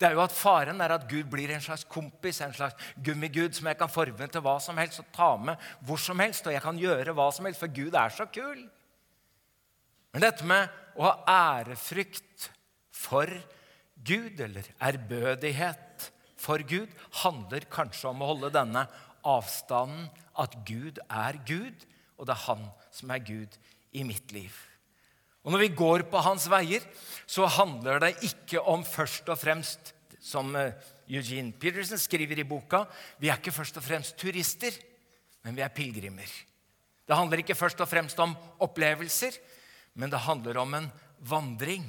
Det 0.00 0.08
er 0.08 0.14
jo 0.16 0.22
at 0.24 0.32
Faren 0.32 0.80
er 0.80 0.94
at 0.94 1.04
Gud 1.08 1.28
blir 1.28 1.50
en 1.52 1.60
slags 1.60 1.84
kompis, 1.84 2.40
en 2.40 2.54
slags 2.56 2.74
gummigud 3.04 3.52
som 3.52 3.66
jeg 3.68 3.76
kan 3.76 3.88
forme 3.92 4.28
til 4.32 4.40
hva 4.40 4.56
som 4.58 4.78
helst 4.80 5.02
og 5.02 5.10
ta 5.12 5.36
med 5.36 5.60
hvor 5.84 6.00
som 6.00 6.18
helst. 6.18 6.46
Og 6.46 6.54
jeg 6.54 6.62
kan 6.62 6.78
gjøre 6.80 7.12
hva 7.12 7.28
som 7.30 7.44
helst, 7.44 7.60
for 7.60 7.68
Gud 7.68 7.94
er 7.94 8.08
så 8.08 8.24
kul. 8.32 8.64
Men 10.14 10.24
dette 10.24 10.46
med 10.48 10.72
å 10.96 11.04
ha 11.04 11.60
ærefrykt 11.60 12.48
for 12.96 13.28
Gud, 14.00 14.40
eller 14.40 14.64
ærbødighet 14.80 16.08
for 16.40 16.64
Gud, 16.64 16.88
handler 17.20 17.68
kanskje 17.68 18.08
om 18.08 18.24
å 18.24 18.32
holde 18.32 18.54
denne 18.56 18.86
avstanden 19.26 20.08
at 20.38 20.56
Gud 20.66 21.00
er 21.08 21.38
Gud, 21.46 21.86
og 22.18 22.26
det 22.26 22.34
er 22.34 22.44
Han 22.46 22.66
som 22.94 23.10
er 23.10 23.24
Gud 23.24 23.56
i 23.92 24.04
mitt 24.06 24.32
liv. 24.32 24.52
Og 25.44 25.52
Når 25.52 25.62
vi 25.62 25.72
går 25.72 26.04
på 26.12 26.20
hans 26.20 26.44
veier, 26.52 26.84
så 27.26 27.46
handler 27.48 28.00
det 28.02 28.18
ikke 28.26 28.60
om 28.60 28.84
først 28.84 29.28
og 29.32 29.38
fremst, 29.40 29.94
som 30.20 30.52
eh, 30.56 30.76
Eugene 31.08 31.52
Peterson 31.56 31.98
skriver 31.98 32.42
i 32.42 32.44
boka, 32.44 32.84
vi 33.18 33.30
er 33.30 33.40
ikke 33.40 33.54
først 33.54 33.78
og 33.80 33.84
fremst 33.86 34.18
turister, 34.20 34.74
men 35.42 35.56
vi 35.56 35.64
er 35.64 35.72
pilegrimer. 35.72 36.28
Det 37.08 37.16
handler 37.16 37.40
ikke 37.40 37.56
først 37.56 37.80
og 37.80 37.88
fremst 37.88 38.20
om 38.20 38.36
opplevelser, 38.60 39.38
men 39.96 40.12
det 40.12 40.20
handler 40.22 40.60
om 40.60 40.76
en 40.76 40.90
vandring. 41.18 41.88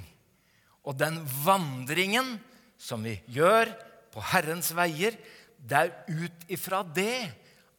Og 0.88 0.96
den 0.98 1.20
vandringen 1.44 2.40
som 2.82 3.04
vi 3.06 3.20
gjør 3.30 3.70
på 4.12 4.24
Herrens 4.32 4.72
veier, 4.76 5.14
det 5.62 5.78
er 5.78 5.92
ut 6.10 6.46
ifra 6.52 6.82
det 6.84 7.30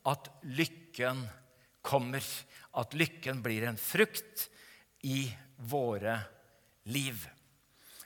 at 0.09 0.31
lykken 0.47 1.25
kommer. 1.83 2.25
At 2.79 2.95
lykken 2.97 3.43
blir 3.45 3.67
en 3.69 3.79
frukt 3.81 4.47
i 5.05 5.27
våre 5.69 6.17
liv. 6.89 7.19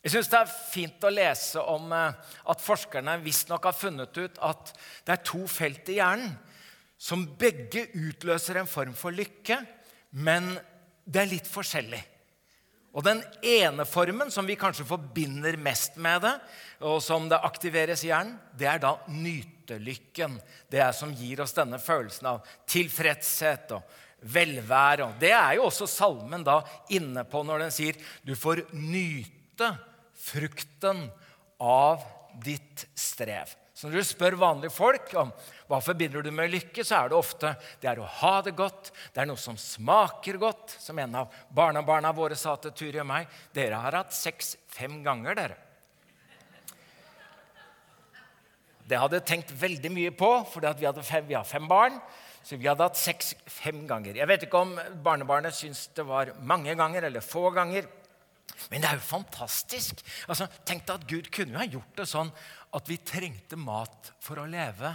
Jeg 0.03 0.15
syns 0.15 0.29
det 0.31 0.39
er 0.39 0.57
fint 0.71 1.05
å 1.07 1.11
lese 1.11 1.63
om 1.67 1.91
eh, 1.95 2.35
at 2.51 2.63
forskerne 2.63 3.17
visstnok 3.25 3.65
har 3.67 3.75
funnet 3.75 4.19
ut 4.19 4.37
at 4.45 4.71
det 5.07 5.17
er 5.17 5.25
to 5.27 5.41
felt 5.51 5.89
i 5.91 5.99
hjernen 5.99 6.37
som 6.97 7.25
begge 7.39 7.89
utløser 7.93 8.61
en 8.61 8.71
form 8.71 8.95
for 8.97 9.13
lykke, 9.13 9.59
men 10.23 10.55
det 11.05 11.21
er 11.21 11.33
litt 11.35 11.51
forskjellig. 11.51 12.01
Og 12.97 13.05
Den 13.05 13.21
ene 13.45 13.85
formen, 13.85 14.31
som 14.33 14.47
vi 14.49 14.57
kanskje 14.57 14.87
forbinder 14.89 15.59
mest 15.61 15.99
med 16.01 16.23
det, 16.25 16.33
og 16.81 17.03
som 17.05 17.29
det 17.29 17.43
aktiveres 17.45 18.05
i 18.07 18.09
hjernen, 18.09 18.39
det 18.57 18.71
er 18.71 18.81
da 18.81 18.95
nytelykken. 19.13 20.39
Det 20.73 20.81
er 20.81 20.97
som 20.97 21.13
gir 21.13 21.43
oss 21.45 21.53
denne 21.57 21.81
følelsen 21.81 22.31
av 22.33 22.49
tilfredshet 22.65 23.77
og 23.77 23.85
velvære. 24.33 25.11
Og 25.11 25.21
det 25.21 25.35
er 25.37 25.59
jo 25.59 25.67
også 25.69 25.89
salmen 25.91 26.45
da 26.47 26.63
inne 26.97 27.27
på 27.29 27.45
når 27.45 27.67
den 27.67 27.77
sier 27.77 28.01
du 28.25 28.33
får 28.39 28.65
nyte 28.73 29.75
frukten 30.17 31.07
av 31.61 32.01
ditt 32.45 32.89
strev. 32.97 33.53
Så 33.77 33.91
når 33.91 34.01
du 34.01 34.09
spør 34.09 34.41
vanlige 34.41 34.73
folk 34.73 35.13
om 35.21 35.37
hva 35.67 35.81
forbinder 35.83 36.23
du 36.23 36.31
med 36.31 36.53
lykke, 36.53 36.85
så 36.87 37.01
er 37.01 37.11
det 37.11 37.19
ofte 37.19 37.53
det 37.83 37.91
er 37.91 38.01
å 38.01 38.09
ha 38.21 38.35
det 38.47 38.55
godt, 38.59 38.93
det 39.15 39.23
er 39.23 39.29
noe 39.31 39.41
som 39.41 39.59
smaker 39.59 40.39
godt. 40.43 40.77
Som 40.83 40.99
en 41.03 41.23
av 41.23 41.35
barnebarna 41.51 42.13
våre 42.15 42.39
sa 42.39 42.55
til 42.61 42.75
Turi 42.77 43.03
og 43.03 43.09
meg. 43.09 43.31
Dere 43.55 43.81
har 43.83 43.99
hatt 43.99 44.15
sex 44.15 44.55
fem 44.71 45.01
ganger, 45.07 45.39
dere. 45.39 45.63
Det 48.87 48.99
hadde 49.03 49.25
tenkt 49.27 49.51
veldig 49.59 49.91
mye 49.91 50.13
på, 50.15 50.31
for 50.47 50.63
vi, 50.63 50.87
vi, 51.27 51.35
har 51.35 51.49
fem 51.49 51.67
barn. 51.67 51.99
Så 52.47 52.55
vi 52.55 52.69
hadde 52.71 52.87
hatt 52.87 52.99
sex 53.01 53.33
fem 53.51 53.83
ganger. 53.89 54.15
Jeg 54.21 54.31
vet 54.31 54.47
ikke 54.47 54.63
om 54.63 54.77
barnebarnet 55.03 55.57
syns 55.57 55.89
det 55.97 56.05
var 56.07 56.31
mange 56.47 56.77
ganger 56.79 57.09
eller 57.09 57.25
få 57.25 57.49
ganger. 57.51 57.89
Men 58.71 58.85
det 58.85 58.89
er 58.89 59.01
jo 59.01 59.09
fantastisk. 59.09 60.05
Altså, 60.31 60.47
tenk 60.63 60.87
deg 60.87 60.95
at 61.01 61.11
Gud 61.11 61.31
kunne 61.35 61.57
jo 61.57 61.63
ha 61.65 61.67
gjort 61.67 61.99
det 61.99 62.07
sånn 62.07 62.31
at 62.79 62.87
vi 62.87 63.01
trengte 63.03 63.59
mat 63.59 64.13
for 64.23 64.39
å 64.39 64.47
leve. 64.47 64.95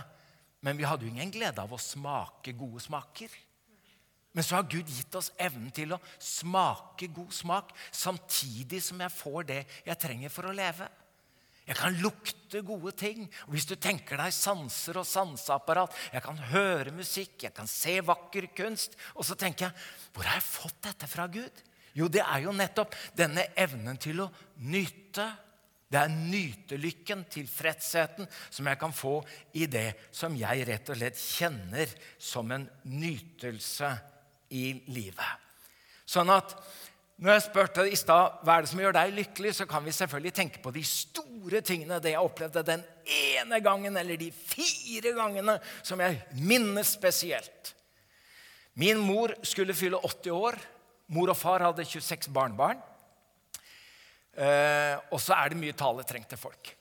Men 0.61 0.77
vi 0.77 0.85
hadde 0.85 1.07
jo 1.07 1.11
ingen 1.13 1.33
glede 1.33 1.61
av 1.63 1.73
å 1.73 1.81
smake 1.81 2.53
gode 2.57 2.83
smaker. 2.83 3.33
Men 4.31 4.45
så 4.47 4.55
har 4.55 4.69
Gud 4.71 4.87
gitt 4.87 5.15
oss 5.19 5.31
evnen 5.41 5.71
til 5.75 5.91
å 5.91 5.99
smake 6.21 7.09
god 7.11 7.33
smak 7.35 7.73
samtidig 7.91 8.79
som 8.83 9.01
jeg 9.03 9.13
får 9.13 9.47
det 9.49 9.61
jeg 9.83 9.99
trenger 9.99 10.31
for 10.31 10.47
å 10.47 10.55
leve. 10.55 10.87
Jeg 11.67 11.77
kan 11.77 11.97
lukte 12.01 12.61
gode 12.65 12.93
ting. 12.97 13.27
Og 13.47 13.55
hvis 13.55 13.67
du 13.69 13.75
tenker 13.79 14.19
deg 14.19 14.33
sanser 14.33 14.97
og 14.99 15.07
sanseapparat 15.07 15.93
Jeg 16.11 16.23
kan 16.25 16.39
høre 16.51 16.93
musikk, 16.95 17.37
jeg 17.45 17.53
kan 17.55 17.69
se 17.69 17.99
vakker 18.03 18.49
kunst. 18.57 18.97
Og 19.15 19.27
så 19.27 19.37
tenker 19.39 19.67
jeg 19.69 20.09
Hvor 20.15 20.27
har 20.27 20.39
jeg 20.39 20.47
fått 20.47 20.81
dette 20.89 21.07
fra 21.07 21.27
Gud? 21.31 21.63
Jo, 21.93 22.07
det 22.07 22.23
er 22.23 22.45
jo 22.45 22.55
nettopp 22.55 22.95
denne 23.17 23.49
evnen 23.59 23.99
til 23.99 24.23
å 24.23 24.31
nyte. 24.63 25.27
Det 25.91 25.99
er 25.99 26.13
nytelykken, 26.13 27.25
tilfredsheten, 27.27 28.27
som 28.49 28.67
jeg 28.69 28.79
kan 28.79 28.93
få 28.95 29.17
i 29.59 29.65
det 29.67 29.89
som 30.15 30.35
jeg 30.39 30.63
rett 30.69 30.91
og 30.93 30.99
slett 30.99 31.19
kjenner 31.19 31.91
som 32.15 32.51
en 32.55 32.63
nytelse 32.87 33.89
i 34.55 34.69
livet. 34.87 35.49
Sånn 36.07 36.31
at 36.31 36.55
når 37.21 37.35
jeg 37.35 37.43
spurte 37.45 37.83
i 37.85 37.97
stad 37.99 38.39
hva 38.41 38.55
er 38.55 38.63
det 38.63 38.71
som 38.71 38.79
gjør 38.81 38.95
deg 38.97 39.11
lykkelig, 39.13 39.51
så 39.59 39.67
kan 39.69 39.83
vi 39.85 39.93
selvfølgelig 39.93 40.33
tenke 40.33 40.61
på 40.63 40.71
de 40.73 40.81
store 40.87 41.59
tingene. 41.61 41.99
Det 42.01 42.15
jeg 42.15 42.23
opplevde 42.23 42.63
den 42.65 42.85
ene 43.05 43.59
gangen 43.61 43.99
eller 43.99 44.17
de 44.17 44.31
fire 44.33 45.11
gangene 45.13 45.59
som 45.83 46.01
jeg 46.01 46.17
minnes 46.39 46.95
spesielt. 46.95 47.75
Min 48.79 49.03
mor 49.03 49.35
skulle 49.45 49.75
fylle 49.77 49.99
80 49.99 50.33
år. 50.33 50.57
Mor 51.11 51.29
og 51.29 51.37
far 51.37 51.61
hadde 51.67 51.85
26 51.85 52.31
barnebarn. 52.33 52.79
Eh, 54.31 54.95
og 55.11 55.19
så 55.19 55.35
er 55.35 55.51
det 55.51 55.59
mye 55.59 55.75
taletrengte 55.75 56.39
folk. 56.39 56.73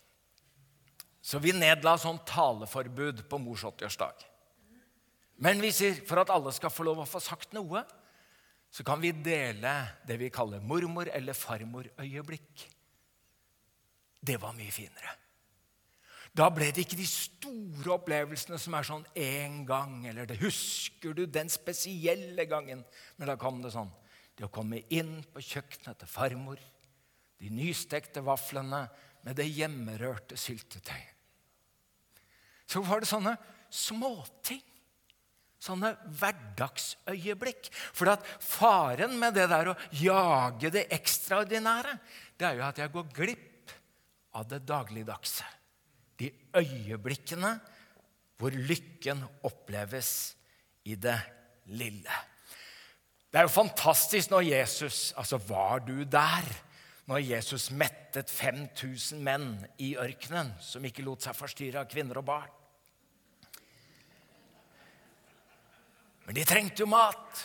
Så 1.21 1.41
vi 1.43 1.53
nedla 1.55 1.97
sånn 2.01 2.21
taleforbud 2.27 3.25
på 3.31 3.41
mors 3.43 3.65
80-årsdag. 3.67 4.27
Men 5.41 5.63
vi 5.63 5.71
sier 5.73 6.03
for 6.07 6.21
at 6.21 6.33
alle 6.33 6.53
skal 6.53 6.73
få 6.73 6.85
lov 6.87 7.03
å 7.03 7.09
få 7.09 7.21
sagt 7.23 7.55
noe, 7.57 7.83
så 8.71 8.85
kan 8.87 9.01
vi 9.03 9.11
dele 9.11 9.73
det 10.07 10.19
vi 10.21 10.31
kaller 10.31 10.63
mormor- 10.63 11.11
eller 11.13 11.35
farmorøyeblikk. 11.35 12.67
Det 14.21 14.37
var 14.41 14.55
mye 14.55 14.71
finere. 14.71 15.17
Da 16.37 16.47
ble 16.55 16.69
det 16.71 16.85
ikke 16.85 16.99
de 17.01 17.09
store 17.09 17.97
opplevelsene 17.97 18.59
som 18.61 18.77
er 18.79 18.87
sånn 18.87 19.07
én 19.19 19.65
gang, 19.67 20.05
eller 20.07 20.29
det 20.31 20.39
husker 20.45 21.17
du 21.17 21.25
den 21.27 21.51
spesielle 21.51 22.47
gangen. 22.47 22.85
Men 23.19 23.33
da 23.33 23.37
kom 23.41 23.63
det 23.63 23.75
sånn 23.75 23.91
Det 24.39 24.47
å 24.47 24.55
komme 24.55 24.79
inn 24.89 25.19
på 25.35 25.43
kjøkkenet 25.45 25.99
til 26.01 26.09
farmor, 26.09 26.57
de 27.41 27.51
nystekte 27.53 28.23
vaflene 28.25 28.85
med 29.25 29.37
det 29.37 29.49
hjemmerørte 29.49 30.37
syltetøyet. 30.41 31.17
Så 32.71 32.83
var 32.87 33.03
det 33.03 33.11
sånne 33.11 33.35
småting 33.75 34.63
sånne 35.61 35.93
hverdagsøyeblikk. 36.17 37.69
For 37.93 38.11
at 38.13 38.25
faren 38.43 39.17
med 39.21 39.37
det 39.37 39.47
der 39.53 39.73
å 39.73 39.79
jage 40.01 40.73
det 40.73 40.87
ekstraordinære, 40.97 41.97
det 42.41 42.49
er 42.49 42.59
jo 42.59 42.67
at 42.67 42.81
jeg 42.81 42.95
går 42.95 43.11
glipp 43.15 43.75
av 44.41 44.49
det 44.49 44.63
dagligdagse. 44.69 45.47
De 46.21 46.31
øyeblikkene 46.57 47.55
hvor 48.41 48.57
lykken 48.57 49.21
oppleves 49.45 50.33
i 50.89 50.97
det 50.97 51.19
lille. 51.77 52.21
Det 53.31 53.39
er 53.39 53.47
jo 53.47 53.53
fantastisk 53.53 54.33
når 54.33 54.49
Jesus 54.49 55.13
Altså, 55.21 55.39
var 55.47 55.85
du 55.85 56.03
der? 56.09 56.49
Når 57.11 57.25
Jesus 57.27 57.73
mettet 57.75 58.31
5000 58.31 59.19
menn 59.27 59.57
i 59.83 59.97
ørkenen 59.99 60.53
som 60.63 60.85
ikke 60.87 61.03
lot 61.03 61.25
seg 61.27 61.35
forstyrre 61.35 61.83
av 61.83 61.89
kvinner 61.91 62.21
og 62.21 62.29
barn. 62.29 62.53
Men 66.29 66.39
de 66.39 66.45
trengte 66.47 66.85
jo 66.85 66.87
mat. 66.87 67.43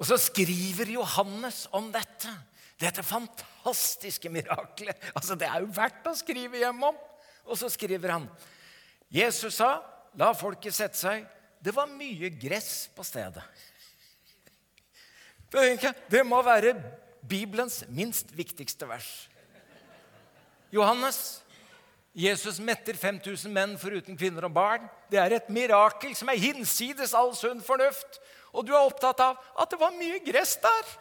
Og 0.00 0.08
så 0.08 0.16
skriver 0.16 0.94
Johannes 0.94 1.66
om 1.76 1.92
dette. 1.92 2.32
Dette 2.80 3.04
fantastiske 3.04 4.32
miraklet. 4.32 4.96
Altså, 5.12 5.36
det 5.36 5.50
er 5.50 5.60
jo 5.60 5.68
verdt 5.76 6.08
å 6.08 6.16
skrive 6.16 6.64
hjem 6.64 6.80
om. 6.88 6.96
Og 7.44 7.60
så 7.60 7.68
skriver 7.68 8.16
han 8.16 8.26
Jesus 9.12 9.60
sa, 9.60 9.84
'La 10.16 10.32
folket 10.32 10.74
sette 10.74 10.96
seg.' 10.96 11.28
Det 11.60 11.72
var 11.74 11.86
mye 11.86 12.28
gress 12.32 12.88
på 12.96 13.04
stedet. 13.04 13.44
Det 16.08 16.24
må 16.26 16.42
være 16.42 16.74
Bibelens 17.28 17.82
minst 17.88 18.32
viktigste 18.36 18.88
vers. 18.88 19.28
Johannes. 20.74 21.40
Jesus 22.14 22.60
metter 22.62 22.94
5000 22.94 23.50
menn 23.50 23.72
foruten 23.78 24.14
kvinner 24.14 24.46
og 24.46 24.52
barn. 24.54 24.84
Det 25.10 25.18
er 25.18 25.34
et 25.34 25.48
mirakel 25.50 26.14
som 26.14 26.30
er 26.30 26.38
hinsides 26.38 27.14
all 27.16 27.32
sunn 27.34 27.62
fornuft. 27.64 28.20
Og 28.54 28.66
du 28.66 28.70
er 28.70 28.84
opptatt 28.86 29.18
av 29.24 29.40
at 29.58 29.72
det 29.72 29.80
var 29.80 29.96
mye 29.96 30.20
gress 30.22 30.54
der. 30.62 30.92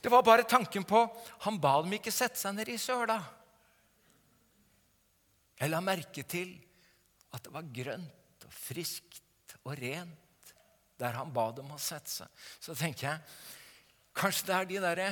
Det 0.00 0.08
var 0.08 0.24
bare 0.24 0.48
tanken 0.48 0.84
på 0.88 1.02
Han 1.44 1.60
ba 1.60 1.74
dem 1.82 1.92
ikke 1.92 2.12
sette 2.12 2.40
seg 2.40 2.56
ned 2.56 2.70
i 2.72 2.78
søla. 2.80 3.18
Jeg 5.60 5.68
la 5.68 5.80
merke 5.84 6.24
til 6.24 6.54
at 7.36 7.44
det 7.44 7.52
var 7.52 7.68
grønt 7.68 8.46
og 8.46 8.54
friskt 8.54 9.20
og 9.60 9.74
rent 9.76 10.54
der 11.00 11.16
han 11.16 11.32
ba 11.32 11.50
dem 11.56 11.68
å 11.72 11.78
sette 11.80 12.12
seg. 12.12 12.28
Så 12.60 12.76
tenker 12.76 13.10
jeg 13.10 13.20
kanskje 14.16 14.48
det 14.48 14.56
er 14.56 14.70
de 14.70 14.80
derre 14.84 15.10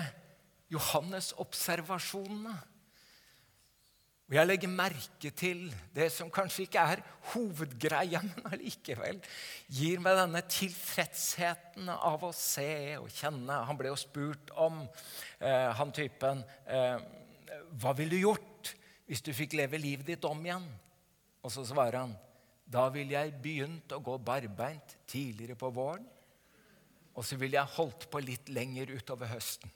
Johannes-observasjonene. 0.73 2.57
Og 4.29 4.35
jeg 4.37 4.45
legger 4.45 4.69
merke 4.69 5.31
til 5.33 5.63
det 5.97 6.11
som 6.13 6.29
kanskje 6.29 6.67
ikke 6.67 6.83
er 6.93 7.01
hovedgreia, 7.31 8.21
men 8.27 8.51
allikevel 8.53 9.23
gir 9.73 10.03
meg 10.05 10.19
denne 10.21 10.43
tilfredsheten 10.53 11.89
av 11.95 12.27
å 12.29 12.35
se 12.37 12.99
og 12.99 13.09
kjenne. 13.09 13.63
Han 13.71 13.79
ble 13.81 13.89
jo 13.89 13.97
spurt 13.97 14.53
om, 14.61 14.83
eh, 15.41 15.71
han 15.81 15.95
typen 15.97 16.45
eh, 16.67 17.01
Hva 17.81 17.95
ville 17.97 18.17
du 18.17 18.21
gjort 18.21 18.75
hvis 19.09 19.25
du 19.25 19.33
fikk 19.33 19.57
leve 19.57 19.81
livet 19.81 20.07
ditt 20.13 20.29
om 20.29 20.45
igjen? 20.45 20.69
Og 21.41 21.53
så 21.55 21.65
svarer 21.65 22.03
han 22.03 22.17
da 22.69 22.85
ville 22.93 23.17
jeg 23.17 23.39
begynt 23.41 23.93
å 23.97 24.03
gå 24.05 24.19
barbeint 24.21 24.99
tidligere 25.09 25.57
på 25.57 25.71
våren. 25.73 26.05
Og 27.17 27.25
så 27.25 27.39
ville 27.41 27.57
jeg 27.57 27.77
holdt 27.79 28.05
på 28.13 28.21
litt 28.21 28.51
lenger 28.53 28.93
utover 28.93 29.33
høsten. 29.33 29.73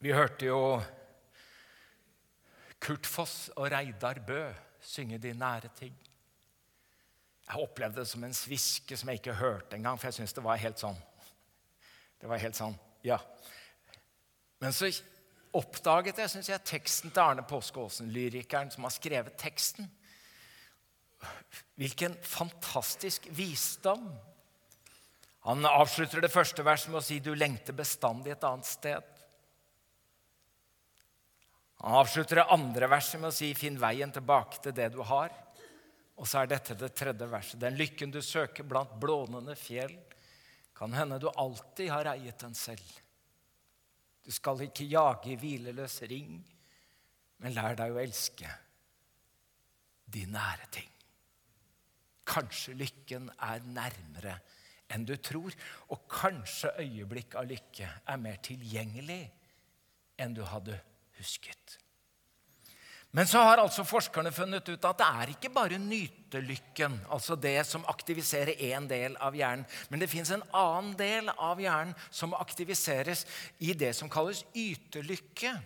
Vi 0.00 0.12
hørte 0.16 0.46
jo 0.48 0.80
Kurt 2.80 3.04
Foss 3.04 3.50
og 3.52 3.68
Reidar 3.68 4.22
Bø 4.24 4.46
synge 4.80 5.18
de 5.20 5.34
nære 5.36 5.68
ting. 5.76 5.92
Jeg 7.44 7.60
opplevde 7.60 8.00
det 8.00 8.08
som 8.08 8.24
en 8.24 8.34
sviske 8.34 8.96
som 8.96 9.10
jeg 9.10 9.20
ikke 9.20 9.36
hørte 9.36 9.76
engang, 9.76 10.00
for 10.00 10.08
jeg 10.08 10.16
syntes 10.16 10.32
det 10.38 10.44
var 10.46 10.62
helt 10.62 10.80
sånn. 10.80 10.96
Det 12.20 12.30
var 12.30 12.40
helt 12.40 12.56
sånn, 12.56 12.78
ja. 13.04 13.18
Men 14.60 14.72
så 14.72 14.88
oppdaget 15.56 16.22
jeg 16.22 16.32
synes 16.32 16.48
jeg, 16.48 16.64
teksten 16.64 17.12
til 17.12 17.20
Arne 17.20 17.44
Påske 17.44 17.84
lyrikeren 18.08 18.72
som 18.72 18.88
har 18.88 18.96
skrevet 18.96 19.36
teksten. 19.36 19.90
Hvilken 21.76 22.16
fantastisk 22.24 23.28
visdom. 23.36 24.08
Han 25.44 25.64
avslutter 25.68 26.24
det 26.24 26.32
første 26.32 26.64
verset 26.64 26.88
med 26.88 27.02
å 27.02 27.04
si 27.04 27.18
'du 27.18 27.34
lengter 27.34 27.76
bestandig 27.76 28.32
et 28.32 28.44
annet 28.44 28.64
sted'. 28.64 29.19
Han 31.80 31.96
avslutter 32.02 32.42
det 32.42 32.50
andre 32.52 32.88
verset 32.92 33.20
med 33.20 33.30
å 33.30 33.34
si 33.34 33.54
'finn 33.54 33.78
veien 33.80 34.12
tilbake 34.12 34.60
til 34.60 34.74
det 34.76 34.90
du 34.92 35.00
har'. 35.00 35.32
Og 36.20 36.28
så 36.28 36.42
er 36.42 36.50
dette 36.50 36.76
det 36.76 36.92
tredje 36.92 37.26
verset. 37.26 37.60
Den 37.60 37.78
lykken 37.80 38.10
du 38.12 38.20
søker 38.20 38.62
blant 38.68 38.92
blånende 39.00 39.56
fjell, 39.56 39.96
kan 40.76 40.92
hende 40.92 41.18
du 41.18 41.30
alltid 41.30 41.88
har 41.90 42.12
eiet 42.12 42.38
den 42.38 42.54
selv. 42.54 42.84
Du 44.24 44.30
skal 44.30 44.60
ikke 44.60 44.84
jage 44.84 45.32
i 45.32 45.36
hvileløs 45.40 46.02
ring, 46.02 46.44
men 47.38 47.54
lær 47.56 47.74
deg 47.74 47.92
å 47.92 48.02
elske 48.02 48.50
de 50.04 50.26
nære 50.26 50.68
ting. 50.70 50.90
Kanskje 52.28 52.76
lykken 52.76 53.30
er 53.40 53.64
nærmere 53.64 54.36
enn 54.90 55.06
du 55.08 55.16
tror, 55.16 55.54
og 55.88 56.04
kanskje 56.10 56.74
øyeblikk 56.82 57.34
av 57.40 57.48
lykke 57.48 57.88
er 58.04 58.20
mer 58.20 58.36
tilgjengelig 58.44 59.22
enn 60.20 60.34
du 60.36 60.44
hadde 60.44 60.76
husket. 61.20 61.78
Men 63.10 63.26
så 63.26 63.40
har 63.42 63.58
altså 63.58 63.82
forskerne 63.82 64.30
funnet 64.30 64.68
ut 64.70 64.84
at 64.86 65.00
det 65.00 65.06
er 65.06 65.32
ikke 65.32 65.50
bare 65.50 65.80
nytelykken, 65.82 66.94
altså 67.10 67.34
det 67.34 67.56
som 67.66 67.82
aktiviserer 67.90 68.60
én 68.70 68.86
del 68.90 69.16
av 69.18 69.34
hjernen, 69.34 69.66
men 69.90 70.02
det 70.02 70.10
fins 70.12 70.30
en 70.30 70.44
annen 70.54 70.92
del 70.98 71.32
av 71.34 71.58
hjernen 71.58 71.96
som 72.06 72.36
aktiviseres 72.38 73.24
i 73.58 73.74
det 73.74 73.96
som 73.98 74.10
kalles 74.10 74.44
ytelykke. 74.54 75.56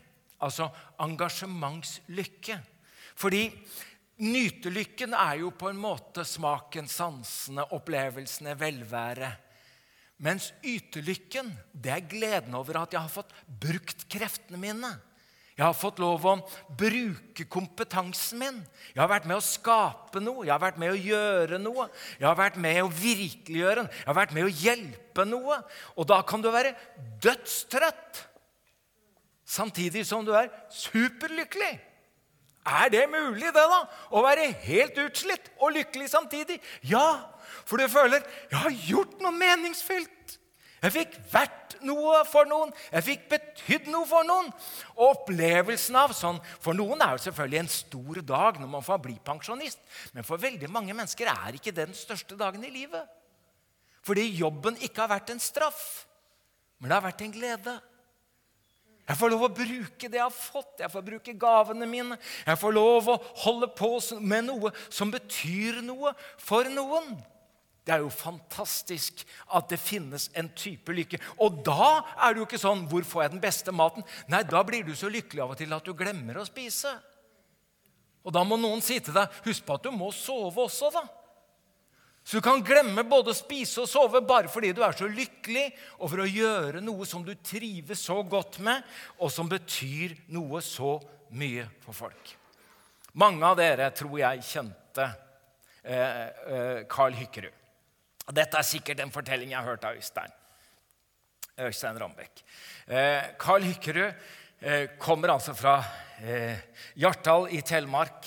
Altså 0.45 0.71
engasjementslykke. 1.05 2.57
Fordi 3.15 3.45
nytelykken 4.25 5.15
er 5.17 5.43
jo 5.45 5.53
på 5.53 5.69
en 5.69 5.81
måte 5.81 6.25
smaken, 6.27 6.89
sansene, 6.91 7.69
opplevelsene, 7.77 8.57
velvære. 8.61 9.31
Mens 10.25 10.49
ytelykken, 10.65 11.53
det 11.73 11.93
er 11.93 12.09
gleden 12.09 12.57
over 12.57 12.81
at 12.83 12.97
jeg 12.97 13.05
har 13.05 13.13
fått 13.13 13.37
brukt 13.47 14.09
kreftene 14.09 14.61
mine. 14.61 14.95
Jeg 15.55 15.63
har 15.63 15.77
fått 15.79 16.01
lov 16.03 16.25
å 16.27 16.35
bruke 16.75 17.45
kompetansen 17.47 18.41
min. 18.41 18.57
Jeg 18.91 18.99
har 18.99 19.11
vært 19.11 19.29
med 19.31 19.39
å 19.39 19.45
skape 19.45 20.19
noe, 20.23 20.43
jeg 20.43 20.51
har 20.51 20.63
vært 20.63 20.81
med 20.83 20.91
å 20.91 20.99
gjøre 20.99 21.61
noe. 21.63 21.87
Jeg 22.19 22.27
har 22.27 22.39
vært 22.39 22.59
med 22.59 22.81
å 22.83 22.91
virkeliggjøre 22.91 23.85
noe, 23.87 23.95
Jeg 23.95 24.09
har 24.09 24.19
vært 24.19 24.35
med 24.35 24.49
å 24.49 24.55
hjelpe 24.65 25.27
noe. 25.31 25.61
Og 25.95 26.09
da 26.11 26.21
kan 26.27 26.43
du 26.43 26.51
være 26.51 26.75
dødstrøtt 27.23 28.25
samtidig 29.47 30.03
som 30.09 30.27
du 30.27 30.33
er 30.35 30.51
superlykkelig. 30.75 31.75
Er 32.65 32.89
det 32.89 33.05
mulig, 33.13 33.53
det, 33.53 33.55
da? 33.55 33.81
Å 34.11 34.23
være 34.25 34.49
helt 34.65 34.99
utslitt 35.05 35.51
og 35.61 35.75
lykkelig 35.77 36.09
samtidig? 36.11 36.59
Ja, 36.83 37.31
for 37.69 37.77
du 37.77 37.87
føler 37.89 38.25
'Jeg 38.51 38.59
har 38.59 38.71
gjort 38.89 39.21
noe 39.21 39.33
meningsfylt'. 39.33 40.39
Jeg 40.85 40.93
fikk 40.93 41.15
vært 41.33 41.79
noe 41.85 42.19
for 42.29 42.49
noen. 42.49 42.73
Jeg 42.93 43.07
fikk 43.07 43.23
betydd 43.31 43.87
noe 43.93 44.05
for 44.09 44.27
noen. 44.29 44.51
Og 44.99 45.15
opplevelsen 45.15 45.97
av 45.97 46.13
sånn 46.17 46.41
For 46.61 46.77
noen 46.77 47.01
er 47.01 47.15
jo 47.15 47.25
selvfølgelig 47.25 47.61
en 47.63 47.73
stor 47.73 48.21
dag 48.35 48.61
når 48.61 48.71
man 48.77 48.85
får 48.85 49.01
bli 49.07 49.17
pensjonist. 49.25 49.81
Men 50.13 50.29
for 50.29 50.41
veldig 50.41 50.69
mange 50.73 50.97
mennesker 50.97 51.31
er 51.33 51.57
ikke 51.57 51.73
det 51.73 51.89
den 51.89 51.97
største 51.97 52.37
dagen 52.37 52.67
i 52.69 52.73
livet. 52.75 53.09
Fordi 54.05 54.27
jobben 54.37 54.77
ikke 54.85 55.07
har 55.07 55.15
vært 55.15 55.33
en 55.33 55.41
straff, 55.41 56.05
men 56.77 56.91
det 56.91 56.99
har 56.99 57.07
vært 57.07 57.23
en 57.25 57.33
glede. 57.33 57.75
Jeg 59.05 59.21
får 59.21 59.33
lov 59.33 59.45
å 59.47 59.53
bruke 59.53 60.09
det 60.09 60.19
jeg 60.19 60.25
har 60.25 60.33
fått. 60.33 60.81
Jeg 60.81 60.93
får 60.93 61.05
bruke 61.05 61.35
gavene 61.41 61.89
mine. 61.89 62.17
Jeg 62.45 62.61
får 62.61 62.73
lov 62.77 63.09
å 63.13 63.21
holde 63.45 63.69
på 63.77 63.91
med 64.21 64.47
noe 64.49 64.73
som 64.89 65.13
betyr 65.13 65.81
noe 65.85 66.13
for 66.41 66.69
noen. 66.73 67.13
Det 67.85 67.93
er 67.93 68.01
jo 68.01 68.09
fantastisk 68.09 69.27
at 69.53 69.69
det 69.69 69.77
finnes 69.81 70.31
en 70.41 70.49
type 70.57 70.93
lykke. 70.97 71.19
Og 71.45 71.59
da 71.67 72.01
er 72.17 72.33
det 72.33 72.41
jo 72.41 72.47
ikke 72.47 72.63
sånn 72.63 72.87
'Hvor 72.89 73.05
får 73.05 73.23
jeg 73.23 73.31
den 73.31 73.45
beste 73.45 73.73
maten?' 73.73 74.07
Nei, 74.29 74.43
da 74.43 74.63
blir 74.63 74.85
du 74.85 74.95
så 74.97 75.11
lykkelig 75.13 75.43
av 75.43 75.51
og 75.51 75.59
til 75.59 75.73
at 75.73 75.85
du 75.85 75.93
glemmer 75.93 76.41
å 76.41 76.47
spise. 76.47 76.89
Og 78.25 78.33
da 78.33 78.43
må 78.43 78.57
noen 78.57 78.81
si 78.81 78.99
til 79.01 79.13
deg 79.13 79.29
'Husk 79.45 79.67
på 79.67 79.75
at 79.75 79.83
du 79.83 79.91
må 79.91 80.11
sove 80.13 80.65
også', 80.65 80.93
da. 80.93 81.05
Så 82.25 82.41
du 82.41 82.41
kan 82.41 82.63
glemme 82.65 83.05
både 83.05 83.35
å 83.35 83.37
spise 83.37 83.83
og 83.83 83.89
sove 83.89 84.23
bare 84.25 84.49
fordi 84.49 84.73
du 84.73 84.81
er 84.83 84.93
så 84.97 85.05
lykkelig 85.05 85.67
over 86.01 86.23
å 86.25 86.31
gjøre 86.31 86.81
noe 86.81 87.05
som 87.05 87.23
du 87.23 87.35
trives 87.35 88.01
så 88.01 88.23
godt 88.25 88.59
med, 88.65 88.81
og 89.21 89.31
som 89.31 89.47
betyr 89.47 90.17
noe 90.33 90.63
så 90.65 90.97
mye 91.37 91.69
for 91.85 91.93
folk. 91.93 92.33
Mange 93.13 93.45
av 93.45 93.59
dere 93.61 93.91
tror 93.93 94.17
jeg 94.19 94.41
kjente 94.41 95.05
eh, 95.85 96.31
eh, 96.49 96.81
Carl 96.89 97.13
Hykkerud. 97.13 97.64
Dette 98.33 98.57
er 98.57 98.65
sikkert 98.65 99.03
en 99.05 99.13
fortelling 99.13 99.53
jeg 99.53 99.59
har 99.59 99.69
hørt 99.69 99.85
av 99.85 99.99
Øystein. 99.99 100.33
Øystein 101.61 101.99
Rambekk. 102.01 102.41
Eh, 102.89 103.35
Carl 103.39 103.67
Hykkerud 103.67 104.15
eh, 104.61 104.87
kommer 104.99 105.35
altså 105.35 105.55
fra 105.55 105.77
eh, 106.25 106.57
Hjartdal 106.97 107.51
i 107.53 107.61
Telemark. 107.61 108.27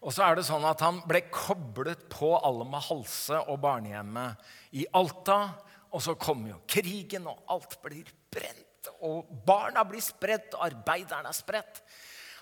Og 0.00 0.14
så 0.16 0.24
er 0.26 0.38
det 0.38 0.46
sånn 0.48 0.64
at 0.64 0.82
Han 0.82 1.02
ble 1.08 1.22
koblet 1.30 2.06
på 2.12 2.32
Alma 2.36 2.80
Halse 2.82 3.38
og 3.46 3.60
barnehjemmet 3.62 4.50
i 4.80 4.86
Alta. 4.96 5.40
Og 5.90 6.02
så 6.02 6.16
kommer 6.18 6.54
jo 6.54 6.60
krigen, 6.70 7.26
og 7.30 7.42
alt 7.50 7.78
blir 7.84 8.10
brent. 8.32 8.90
Og 9.06 9.30
barna 9.46 9.84
blir 9.86 10.02
spredt, 10.02 10.54
og 10.56 10.66
arbeiderne 10.70 11.30
er 11.30 11.36
spredt. 11.36 11.82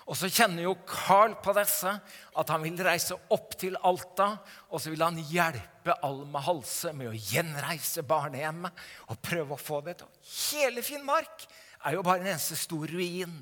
Og 0.07 0.17
så 0.17 0.29
kjenner 0.31 0.65
jo 0.65 0.77
Carl 0.87 1.35
på 1.43 1.53
disse 1.57 1.91
at 1.91 2.51
han 2.53 2.63
vil 2.63 2.79
reise 2.85 3.17
opp 3.33 3.53
til 3.59 3.77
Alta. 3.85 4.31
Og 4.71 4.81
så 4.81 4.93
vil 4.93 5.03
han 5.05 5.19
hjelpe 5.29 5.97
Alma 6.05 6.41
Halse 6.45 6.93
med 6.97 7.11
å 7.11 7.17
gjenreise 7.17 8.05
barnehjemmet 8.07 8.83
og 9.09 9.21
prøve 9.25 9.55
å 9.55 9.61
få 9.61 9.81
det 9.85 9.99
til. 10.01 10.11
Hele 10.49 10.85
Finnmark 10.85 11.45
er 11.85 11.97
jo 11.97 12.03
bare 12.05 12.23
en 12.23 12.31
eneste 12.33 12.57
stor 12.59 12.89
ruin. 12.89 13.39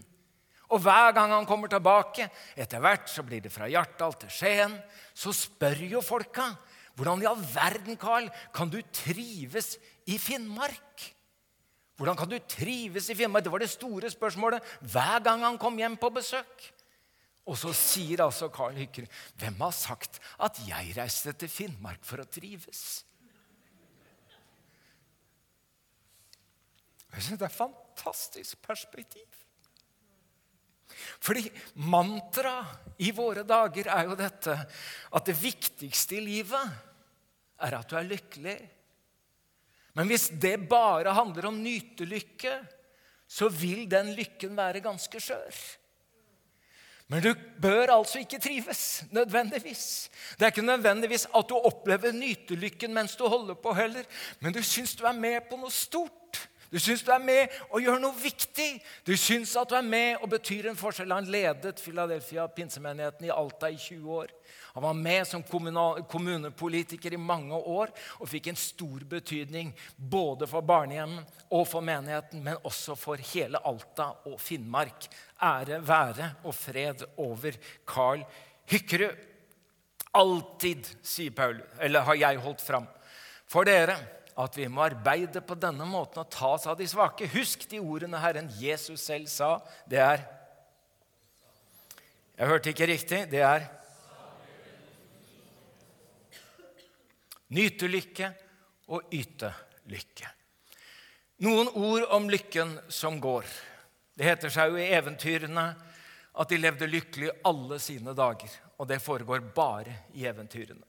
Og 0.67 0.81
hver 0.83 1.13
gang 1.15 1.31
han 1.31 1.47
kommer 1.47 1.71
tilbake, 1.71 2.27
etter 2.59 2.81
hvert 2.83 3.07
så 3.07 3.23
blir 3.23 3.45
det 3.45 3.53
fra 3.53 3.69
Hjartdal 3.71 4.17
til 4.19 4.33
Skien, 4.35 4.73
så 5.15 5.31
spør 5.35 5.85
jo 5.87 6.03
folka 6.03 6.51
Hvordan 6.97 7.21
i 7.21 7.27
all 7.29 7.37
verden, 7.37 7.93
Carl, 8.01 8.25
kan 8.49 8.71
du 8.73 8.79
trives 8.89 9.75
i 10.09 10.15
Finnmark? 10.17 11.03
Hvordan 11.97 12.17
kan 12.17 12.29
du 12.29 12.37
trives 12.45 13.09
i 13.09 13.15
Finnmark? 13.17 13.43
Det 13.43 13.51
var 13.51 13.63
det 13.63 13.71
store 13.73 14.09
spørsmålet 14.13 14.75
hver 14.85 15.23
gang 15.25 15.41
han 15.45 15.57
kom 15.57 15.79
hjem 15.81 15.97
på 15.97 16.11
besøk. 16.13 16.67
Og 17.47 17.55
så 17.57 17.71
sier 17.75 18.21
altså 18.25 18.49
Carl 18.53 18.75
Hykker, 18.75 19.07
'Hvem 19.39 19.61
har 19.61 19.71
sagt 19.71 20.19
at 20.39 20.59
jeg 20.67 20.93
reiste 20.97 21.31
til 21.33 21.49
Finnmark 21.49 22.03
for 22.03 22.21
å 22.21 22.27
trives?' 22.27 23.03
Jeg 27.13 27.23
synes 27.23 27.39
Det 27.39 27.45
er 27.47 27.49
et 27.49 27.63
fantastisk 27.65 28.61
perspektiv. 28.61 29.25
Fordi 31.19 31.49
mantraet 31.75 32.99
i 32.99 33.11
våre 33.11 33.43
dager 33.43 33.89
er 33.89 34.03
jo 34.03 34.15
dette 34.15 34.53
at 34.53 35.25
det 35.25 35.35
viktigste 35.41 36.17
i 36.17 36.25
livet 36.25 36.73
er 37.59 37.77
at 37.77 37.89
du 37.89 37.95
er 37.97 38.07
lykkelig. 38.07 38.57
Men 39.97 40.11
hvis 40.11 40.29
det 40.29 40.67
bare 40.69 41.15
handler 41.17 41.49
om 41.49 41.57
nytelykke, 41.63 42.53
så 43.27 43.49
vil 43.49 43.87
den 43.89 44.13
lykken 44.15 44.53
være 44.57 44.83
ganske 44.85 45.19
skjør. 45.19 45.61
Men 47.07 47.23
du 47.23 47.31
bør 47.61 47.93
altså 47.95 48.19
ikke 48.19 48.39
trives 48.43 49.03
nødvendigvis. 49.15 50.09
Det 50.35 50.43
er 50.45 50.51
ikke 50.51 50.65
nødvendigvis 50.67 51.25
at 51.35 51.49
du 51.49 51.55
opplever 51.55 52.11
nytelykken 52.11 52.93
mens 52.93 53.15
du 53.15 53.23
holder 53.27 53.55
på 53.55 53.73
heller, 53.73 54.03
men 54.39 54.53
du 54.53 54.59
syns 54.63 54.95
du 54.95 55.05
er 55.07 55.15
med 55.15 55.47
på 55.49 55.59
noe 55.59 55.71
stort. 55.71 56.43
Du 56.71 56.79
syns 56.79 57.03
du 57.05 57.11
er 57.13 57.23
med 57.23 57.53
og 57.69 57.83
gjør 57.83 58.01
noe 58.01 58.15
viktig. 58.19 58.81
Du 59.07 59.13
syns 59.19 59.53
at 59.59 59.69
du 59.71 59.75
er 59.77 59.85
med 59.87 60.21
og 60.21 60.29
betyr 60.33 60.67
en 60.67 60.79
forskjell. 60.79 61.13
Han 61.15 61.29
ledet 61.31 61.79
Philadelphia 61.79 62.47
pinsemenigheten 62.51 63.29
i 63.29 63.33
Alta 63.33 63.69
i 63.71 63.77
20 63.79 64.17
år. 64.19 64.33
Han 64.75 64.83
var 64.83 64.97
med 64.99 65.27
som 65.27 65.43
kommunepolitiker 65.43 67.15
i 67.15 67.21
mange 67.21 67.55
år 67.55 67.93
og 68.19 68.29
fikk 68.29 68.51
en 68.51 68.59
stor 68.59 69.05
betydning 69.09 69.71
både 69.97 70.45
for 70.49 70.61
barnehjemmet 70.61 71.39
og 71.49 71.63
for 71.65 71.81
menigheten, 71.81 72.43
men 72.43 72.59
også 72.67 72.97
for 72.99 73.21
hele 73.31 73.61
Alta 73.65 74.11
og 74.27 74.35
Finnmark. 74.41 75.07
Ære 75.41 75.79
være 75.87 76.29
og 76.43 76.53
fred 76.55 77.07
over 77.17 77.57
Carl 77.87 78.21
Hykkerud. 78.69 79.25
Alltid, 80.17 80.87
sier 81.05 81.33
Paul, 81.35 81.59
eller 81.81 82.05
har 82.07 82.15
jeg 82.17 82.39
holdt 82.41 82.61
fram, 82.63 82.87
for 83.45 83.67
dere 83.67 83.97
at 84.37 84.57
vi 84.57 84.67
må 84.69 84.83
arbeide 84.85 85.41
på 85.41 85.57
denne 85.57 85.85
måten 85.89 86.21
og 86.21 86.29
ta 86.33 86.53
oss 86.53 86.67
av 86.69 86.77
de 86.77 86.85
svake. 86.89 87.29
Husk 87.33 87.65
de 87.71 87.79
ordene 87.81 88.19
Herren 88.21 88.51
Jesus 88.59 89.01
selv 89.07 89.29
sa. 89.31 89.57
Det 89.89 90.01
er 90.03 90.25
Jeg 92.37 92.47
hørte 92.47 92.69
ikke 92.69 92.85
riktig. 92.85 93.23
Det 93.31 93.41
er 93.41 93.65
Nyte 97.47 97.87
lykke 97.87 98.27
og 98.91 99.13
yte 99.15 99.53
lykke. 99.87 100.27
Noen 101.47 101.69
ord 101.79 102.03
om 102.11 102.27
lykken 102.29 102.73
som 102.91 103.21
går. 103.23 103.45
Det 104.17 104.25
heter 104.27 104.51
seg 104.51 104.73
jo 104.73 104.81
i 104.81 104.89
eventyrene 104.91 105.63
at 106.37 106.51
de 106.51 106.59
levde 106.59 106.89
lykkelig 106.89 107.31
alle 107.47 107.79
sine 107.81 108.13
dager. 108.17 108.51
Og 108.77 108.89
det 108.89 108.99
foregår 109.01 109.45
bare 109.55 109.95
i 110.13 110.27
eventyrene. 110.27 110.83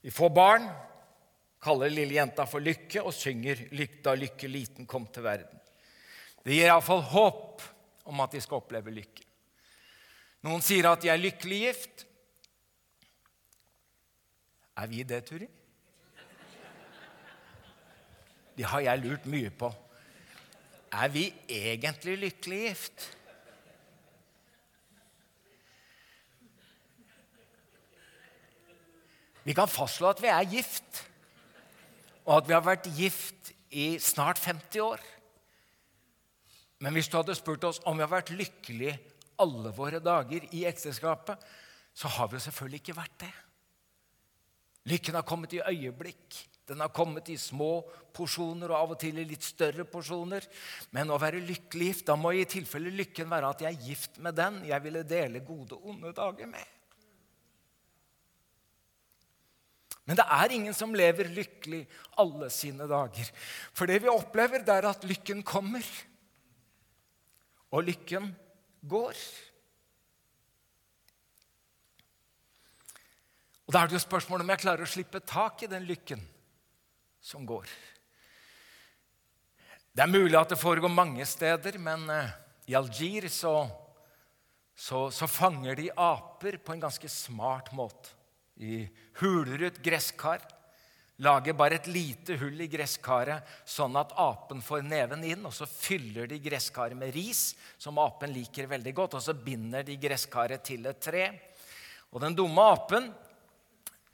Vi 0.00 0.12
får 0.14 0.30
barn, 0.32 0.68
kaller 1.60 1.92
lille 1.92 2.16
jenta 2.16 2.46
for 2.48 2.64
Lykke 2.64 3.02
og 3.04 3.14
synger 3.14 3.68
'Da 3.70 4.14
Lykke 4.14 4.48
liten 4.48 4.86
kom 4.86 5.06
til 5.06 5.22
verden'. 5.22 5.60
Det 6.44 6.54
gir 6.56 6.70
iallfall 6.70 7.02
håp 7.02 7.62
om 8.04 8.20
at 8.20 8.32
de 8.32 8.40
skal 8.40 8.62
oppleve 8.62 8.90
lykke. 8.90 9.24
Noen 10.42 10.62
sier 10.64 10.88
at 10.88 11.02
de 11.02 11.10
er 11.12 11.20
lykkelig 11.20 11.58
gift. 11.66 12.06
Er 14.80 14.86
vi 14.88 15.02
det, 15.02 15.24
Turi? 15.28 15.48
Det 18.56 18.64
har 18.64 18.80
jeg 18.80 19.02
lurt 19.04 19.26
mye 19.28 19.50
på. 19.50 19.68
Er 20.92 21.08
vi 21.12 21.26
egentlig 21.48 22.16
lykkelig 22.18 22.60
gift? 22.68 23.16
Vi 29.44 29.52
kan 29.56 29.68
fastslå 29.68 30.08
at 30.08 30.20
vi 30.22 30.28
er 30.32 30.48
gift 30.48 31.09
og 32.26 32.36
at 32.36 32.48
vi 32.48 32.56
har 32.56 32.66
vært 32.66 32.90
gift 32.96 33.52
i 33.70 33.94
snart 34.02 34.40
50 34.42 34.82
år. 34.84 35.02
Men 36.80 36.96
hvis 36.96 37.10
du 37.10 37.18
hadde 37.18 37.36
spurt 37.36 37.64
oss 37.68 37.80
om 37.88 37.98
vi 37.98 38.04
har 38.04 38.12
vært 38.12 38.32
lykkelige 38.34 38.96
alle 39.40 39.72
våre 39.76 40.00
dager 40.04 40.46
i 40.56 40.64
ekteskapet, 40.68 41.40
så 41.94 42.08
har 42.08 42.28
vi 42.28 42.38
jo 42.38 42.46
selvfølgelig 42.46 42.80
ikke 42.82 42.96
vært 42.96 43.18
det. 43.24 43.32
Lykken 44.90 45.18
har 45.18 45.26
kommet 45.28 45.54
i 45.56 45.60
øyeblikk. 45.60 46.38
Den 46.70 46.80
har 46.80 46.92
kommet 46.94 47.28
i 47.28 47.36
små 47.40 47.82
porsjoner 48.14 48.70
og 48.70 48.78
av 48.78 48.92
og 48.94 49.00
til 49.02 49.18
i 49.18 49.26
litt 49.26 49.44
større 49.44 49.84
porsjoner. 49.90 50.44
Men 50.94 51.10
å 51.10 51.18
være 51.20 51.42
lykkelig 51.42 51.88
gift, 51.90 52.06
da 52.08 52.16
må 52.16 52.32
i 52.32 52.46
tilfelle 52.48 52.92
lykken 52.94 53.28
være 53.30 53.50
at 53.50 53.64
jeg 53.66 53.74
er 53.74 53.88
gift 53.88 54.20
med 54.22 54.38
den 54.38 54.62
jeg 54.68 54.84
ville 54.84 55.02
dele 55.08 55.42
gode 55.44 55.80
onde 55.82 56.14
dager 56.16 56.48
med. 56.48 56.79
Men 60.08 60.18
det 60.18 60.24
er 60.26 60.54
ingen 60.54 60.74
som 60.74 60.94
lever 60.96 61.28
lykkelig 61.30 61.84
alle 62.20 62.48
sine 62.52 62.86
dager. 62.90 63.28
For 63.76 63.90
det 63.90 64.00
vi 64.02 64.10
opplever, 64.12 64.64
det 64.64 64.74
er 64.74 64.88
at 64.90 65.06
lykken 65.06 65.44
kommer, 65.46 65.84
og 67.70 67.86
lykken 67.86 68.32
går. 68.90 69.20
Og 73.68 73.74
Da 73.74 73.84
er 73.84 73.86
det 73.86 74.00
jo 74.00 74.02
spørsmålet 74.02 74.42
om 74.42 74.50
jeg 74.50 74.64
klarer 74.64 74.82
å 74.82 74.90
slippe 74.90 75.20
tak 75.22 75.62
i 75.62 75.70
den 75.70 75.84
lykken 75.86 76.22
som 77.22 77.44
går. 77.46 77.68
Det 79.94 80.02
er 80.02 80.10
mulig 80.10 80.34
at 80.38 80.50
det 80.50 80.58
foregår 80.58 80.90
mange 80.90 81.22
steder, 81.26 81.78
men 81.78 82.08
eh, 82.10 82.32
i 82.66 82.74
Algier 82.78 83.28
så, 83.30 83.54
så, 84.74 85.06
så 85.14 85.28
fanger 85.30 85.78
de 85.78 85.90
aper 85.94 86.58
på 86.58 86.74
en 86.74 86.82
ganske 86.82 87.10
smart 87.10 87.70
måte 87.76 88.16
i 88.60 88.84
huler 89.20 89.68
ut 89.68 89.78
gresskar. 89.82 90.42
Lager 91.20 91.52
bare 91.52 91.76
et 91.76 91.88
lite 91.92 92.38
hull 92.40 92.62
i 92.64 92.68
gresskaret, 92.72 93.44
sånn 93.68 93.96
at 94.00 94.14
apen 94.16 94.62
får 94.64 94.86
neven 94.88 95.24
inn. 95.28 95.44
og 95.44 95.52
Så 95.52 95.68
fyller 95.68 96.30
de 96.30 96.38
gresskaret 96.40 96.96
med 96.96 97.12
ris, 97.12 97.54
som 97.76 98.00
apen 98.00 98.32
liker 98.32 98.70
veldig 98.70 98.94
godt. 98.96 99.18
og 99.18 99.24
Så 99.24 99.34
binder 99.36 99.84
de 99.84 99.98
gresskaret 100.00 100.64
til 100.64 100.86
et 100.88 101.00
tre. 101.00 101.26
Og 102.10 102.24
den 102.24 102.36
dumme 102.36 102.64
apen 102.72 103.10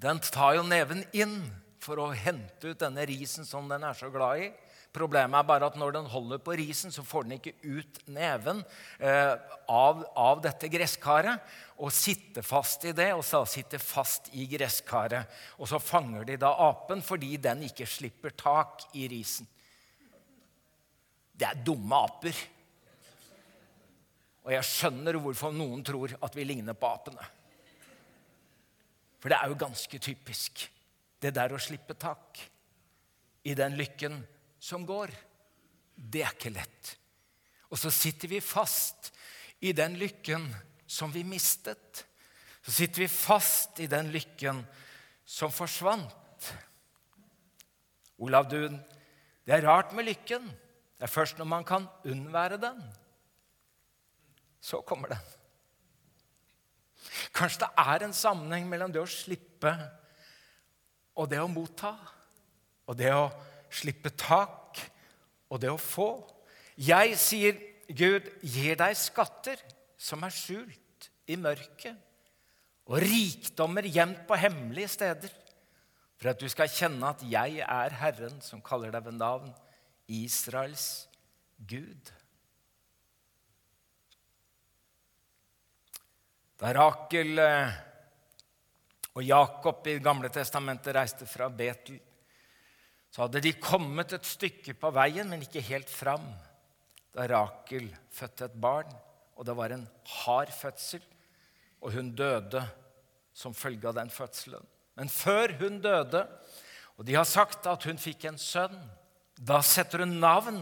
den 0.02 0.18
tar 0.20 0.58
jo 0.58 0.66
neven 0.66 1.04
inn 1.16 1.38
for 1.80 2.02
å 2.02 2.10
hente 2.10 2.72
ut 2.72 2.82
denne 2.82 3.06
risen 3.08 3.46
som 3.46 3.68
den 3.70 3.86
er 3.86 3.94
så 3.96 4.10
glad 4.12 4.42
i. 4.42 4.50
Problemet 4.96 5.36
er 5.36 5.48
bare 5.48 5.68
at 5.68 5.76
når 5.76 5.92
den 5.98 6.08
holder 6.08 6.40
på 6.40 6.54
risen, 6.56 6.92
så 6.92 7.04
får 7.04 7.26
den 7.26 7.36
ikke 7.36 7.52
ut 7.68 7.98
neven 8.08 8.62
eh, 8.96 9.34
av, 9.68 10.00
av, 10.16 10.40
dette 10.44 10.70
gresskaret 10.72 11.42
og 11.76 11.92
sitter 11.92 12.44
fast 12.46 12.86
i 12.88 12.94
det, 12.96 13.10
og 13.12 13.20
så 13.26 13.42
sitter 13.50 13.82
fast 13.82 14.30
i 14.32 14.46
gresskaret. 14.48 15.28
Og 15.60 15.68
så 15.68 15.80
fanger 15.82 16.24
de 16.24 16.38
da 16.40 16.54
apen 16.64 17.04
fordi 17.04 17.34
den 17.36 17.66
ikke 17.66 17.88
slipper 17.88 18.32
tak 18.40 18.86
i 18.96 19.04
risen. 19.12 19.48
Det 21.36 21.44
er 21.44 21.60
dumme 21.66 21.98
aper. 22.06 22.38
Og 24.46 24.54
jeg 24.54 24.68
skjønner 24.70 25.18
hvorfor 25.20 25.52
noen 25.52 25.82
tror 25.84 26.14
at 26.22 26.38
vi 26.38 26.46
ligner 26.46 26.78
på 26.78 26.88
apene. 26.88 27.26
For 29.20 29.28
det 29.28 29.42
er 29.42 29.52
jo 29.52 29.58
ganske 29.60 30.00
typisk, 30.00 30.64
det 31.20 31.34
der 31.36 31.52
å 31.52 31.60
slippe 31.60 31.96
tak 31.98 32.40
i 33.44 33.52
den 33.58 33.76
lykken 33.76 34.16
som 34.66 34.86
går. 34.86 35.12
Det 35.94 36.24
er 36.24 36.34
ikke 36.34 36.54
lett. 36.54 36.96
Og 37.70 37.78
så 37.78 37.90
sitter 37.94 38.30
vi 38.30 38.42
fast 38.42 39.12
i 39.62 39.72
den 39.76 39.96
lykken 40.00 40.48
som 40.86 41.12
vi 41.14 41.22
mistet. 41.26 42.02
Så 42.62 42.74
sitter 42.74 43.04
vi 43.04 43.10
fast 43.10 43.78
i 43.82 43.86
den 43.90 44.10
lykken 44.14 44.64
som 45.26 45.54
forsvant. 45.54 46.50
Olav 48.22 48.48
Duun, 48.50 48.78
det 49.46 49.54
er 49.54 49.66
rart 49.66 49.92
med 49.94 50.08
lykken. 50.08 50.46
Det 50.96 51.06
er 51.06 51.12
først 51.12 51.38
når 51.38 51.50
man 51.50 51.66
kan 51.66 51.86
unnvære 52.08 52.58
den. 52.58 52.80
Så 54.60 54.80
kommer 54.82 55.14
den. 55.14 55.24
Kanskje 57.36 57.66
det 57.66 57.70
er 57.78 58.02
en 58.02 58.16
sammenheng 58.16 58.66
mellom 58.70 58.90
det 58.90 59.02
å 59.02 59.10
slippe 59.10 59.70
og 61.16 61.28
det 61.30 61.38
å 61.42 61.50
motta. 61.50 61.92
Og 62.86 62.96
det 62.98 63.12
å 63.14 63.28
slippe 63.76 64.12
tak 64.16 64.80
og 65.52 65.60
det 65.62 65.70
å 65.72 65.80
få. 65.80 66.10
Jeg, 66.76 67.16
sier 67.20 67.58
Gud, 67.86 68.26
gir 68.42 68.78
deg 68.78 68.96
skatter 68.98 69.60
som 69.96 70.24
er 70.26 70.34
skjult 70.34 71.10
i 71.30 71.38
mørket, 71.40 71.96
og 72.86 73.00
rikdommer 73.02 73.86
gjemt 73.90 74.26
på 74.28 74.38
hemmelige 74.38 74.92
steder, 74.92 75.32
for 76.16 76.30
at 76.32 76.40
du 76.40 76.46
skal 76.48 76.70
kjenne 76.70 77.08
at 77.10 77.24
jeg 77.26 77.60
er 77.62 77.96
Herren 78.00 78.38
som 78.44 78.62
kaller 78.64 78.94
deg 78.94 79.04
ved 79.08 79.18
navn, 79.18 79.50
Israels 80.06 81.06
Gud. 81.58 82.12
Da 86.56 86.70
Rakel 86.72 87.42
eh, 87.42 87.74
og 89.16 89.24
Jakob 89.24 89.86
i 89.90 89.98
Gamle 90.00 90.30
testamentet 90.32 90.94
reiste 90.96 91.28
fra 91.28 91.50
Betel, 91.52 91.98
så 93.16 93.24
hadde 93.24 93.40
de 93.40 93.54
kommet 93.56 94.12
et 94.12 94.26
stykke 94.28 94.74
på 94.76 94.90
veien, 94.92 95.24
men 95.32 95.40
ikke 95.40 95.62
helt 95.64 95.88
fram, 95.88 96.26
da 97.16 97.24
Rakel 97.30 97.86
fødte 98.12 98.44
et 98.44 98.58
barn, 98.60 98.90
og 99.40 99.46
det 99.48 99.54
var 99.56 99.72
en 99.72 99.86
hard 100.18 100.52
fødsel, 100.52 101.00
og 101.80 101.96
hun 101.96 102.10
døde 102.12 102.60
som 103.32 103.56
følge 103.56 103.88
av 103.88 103.96
den 103.96 104.12
fødselen. 104.12 104.68
Men 105.00 105.08
før 105.08 105.56
hun 105.62 105.80
døde, 105.80 106.26
og 107.00 107.08
de 107.08 107.16
har 107.16 107.24
sagt 107.24 107.64
at 107.72 107.88
hun 107.88 107.96
fikk 107.96 108.28
en 108.28 108.36
sønn, 108.36 108.76
da 109.40 109.62
setter 109.64 110.04
hun 110.04 110.18
navn 110.20 110.60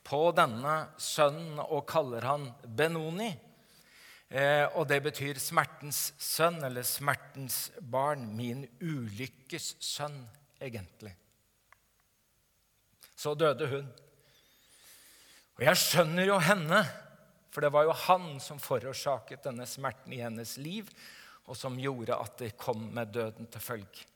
på 0.00 0.24
denne 0.32 0.80
sønnen 0.96 1.60
og 1.66 1.84
kaller 1.92 2.30
han 2.32 2.48
Benoni. 2.64 3.28
Eh, 4.32 4.64
og 4.72 4.88
det 4.88 5.02
betyr 5.04 5.36
smertens 5.36 6.14
sønn, 6.16 6.62
eller 6.64 6.80
smertens 6.80 7.66
barn. 7.76 8.30
Min 8.40 8.64
ulykkes 8.80 9.74
sønn, 9.84 10.22
egentlig. 10.64 11.12
Så 13.20 13.34
døde 13.36 13.68
hun. 13.68 13.88
Og 15.58 15.64
jeg 15.66 15.76
skjønner 15.76 16.24
jo 16.30 16.38
henne, 16.40 16.78
for 17.52 17.60
det 17.60 17.72
var 17.74 17.84
jo 17.84 17.96
han 18.06 18.38
som 18.40 18.60
forårsaket 18.62 19.44
denne 19.44 19.66
smerten 19.68 20.14
i 20.16 20.22
hennes 20.22 20.54
liv, 20.56 20.88
og 21.44 21.58
som 21.58 21.76
gjorde 21.80 22.16
at 22.16 22.38
det 22.40 22.54
kom 22.60 22.86
med 22.94 23.12
døden 23.12 23.50
til 23.50 23.60
følge. 23.60 24.06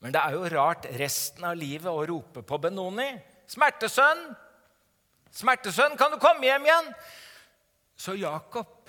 Men 0.00 0.14
det 0.14 0.22
er 0.22 0.36
jo 0.36 0.48
rart 0.54 0.88
resten 0.96 1.44
av 1.48 1.58
livet 1.58 1.90
å 1.90 2.06
rope 2.08 2.44
på 2.44 2.58
Benoni. 2.60 3.10
'Smertesønn! 3.48 4.24
Smertesønn, 5.34 5.98
kan 6.00 6.12
du 6.12 6.18
komme 6.22 6.46
hjem 6.46 6.64
igjen?' 6.64 6.92
Så 7.96 8.16
Jakob, 8.18 8.88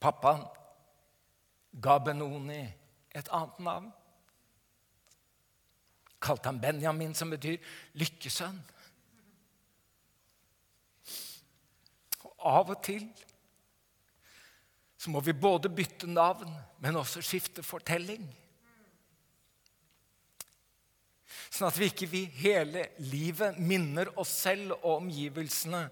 pappaen, 0.00 0.42
ga 1.80 1.98
Benoni 1.98 2.62
et 3.14 3.28
annet 3.28 3.58
navn. 3.60 3.92
Kalte 6.20 6.50
han 6.50 6.60
Benjamin, 6.60 7.14
som 7.16 7.32
betyr 7.32 7.56
lykkesønn. 8.00 8.60
Og 12.20 12.36
av 12.46 12.72
og 12.76 12.80
til 12.84 13.08
så 15.00 15.08
må 15.08 15.22
vi 15.24 15.32
både 15.32 15.70
bytte 15.72 16.04
navn, 16.10 16.50
men 16.84 16.98
også 17.00 17.22
skifte 17.24 17.62
fortelling. 17.64 18.26
Sånn 21.48 21.70
at 21.70 21.78
vi 21.80 21.88
ikke 21.88 22.08
vi 22.10 22.20
hele 22.42 22.84
livet 23.08 23.56
minner 23.56 24.10
oss 24.20 24.34
selv 24.44 24.74
og 24.76 24.98
omgivelsene 24.98 25.86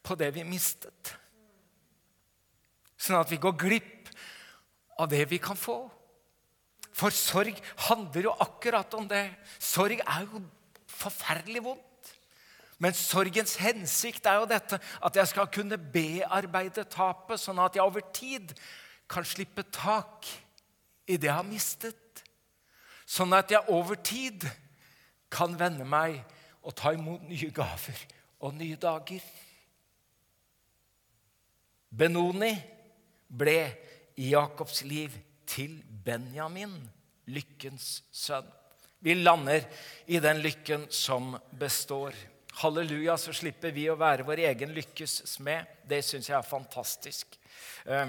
på 0.00 0.16
det 0.16 0.30
vi 0.38 0.46
mistet. 0.48 1.12
Sånn 2.96 3.20
at 3.20 3.28
vi 3.30 3.38
går 3.42 3.58
glipp 3.60 4.08
av 4.96 5.12
det 5.12 5.26
vi 5.28 5.38
kan 5.42 5.58
få. 5.58 5.82
For 6.96 7.12
sorg 7.12 7.58
handler 7.88 8.30
jo 8.30 8.32
akkurat 8.40 8.94
om 8.96 9.08
det. 9.08 9.26
Sorg 9.60 10.00
er 10.00 10.24
jo 10.24 10.40
forferdelig 10.88 11.64
vondt. 11.66 11.82
Men 12.78 12.96
sorgens 12.96 13.56
hensikt 13.60 14.26
er 14.28 14.40
jo 14.40 14.48
dette 14.48 14.78
at 15.04 15.16
jeg 15.16 15.28
skal 15.28 15.48
kunne 15.52 15.78
bearbeide 15.78 16.84
tapet, 16.92 17.40
sånn 17.40 17.60
at 17.60 17.76
jeg 17.76 17.84
over 17.84 18.04
tid 18.16 18.52
kan 19.08 19.24
slippe 19.24 19.64
tak 19.72 20.28
i 21.06 21.16
det 21.16 21.30
jeg 21.30 21.36
har 21.36 21.46
mistet. 21.46 22.24
Sånn 23.06 23.32
at 23.36 23.52
jeg 23.52 23.72
over 23.72 23.96
tid 24.00 24.44
kan 25.32 25.56
vende 25.58 25.86
meg 25.88 26.18
og 26.66 26.74
ta 26.76 26.92
imot 26.96 27.24
nye 27.28 27.52
gaver 27.54 28.00
og 28.44 28.56
nye 28.56 28.76
dager. 28.80 29.22
Benoni 31.96 32.52
ble 33.28 33.60
i 34.20 34.32
Jakobs 34.32 34.82
liv 34.84 35.14
til 35.48 35.78
Benjamin, 36.04 36.74
lykkens 37.30 38.02
sønn. 38.14 38.46
Vi 38.98 39.14
lander 39.14 39.62
i 40.06 40.18
den 40.20 40.40
lykken 40.42 40.86
som 40.90 41.36
består. 41.50 42.14
Halleluja, 42.56 43.18
så 43.20 43.34
slipper 43.36 43.74
vi 43.76 43.84
å 43.92 43.98
være 44.00 44.24
vår 44.26 44.40
egen 44.48 44.72
lykkes 44.74 45.18
smed. 45.28 45.68
Det 45.86 46.00
syns 46.02 46.30
jeg 46.30 46.38
er 46.38 46.46
fantastisk. 46.46 47.36
Eh, 47.84 48.08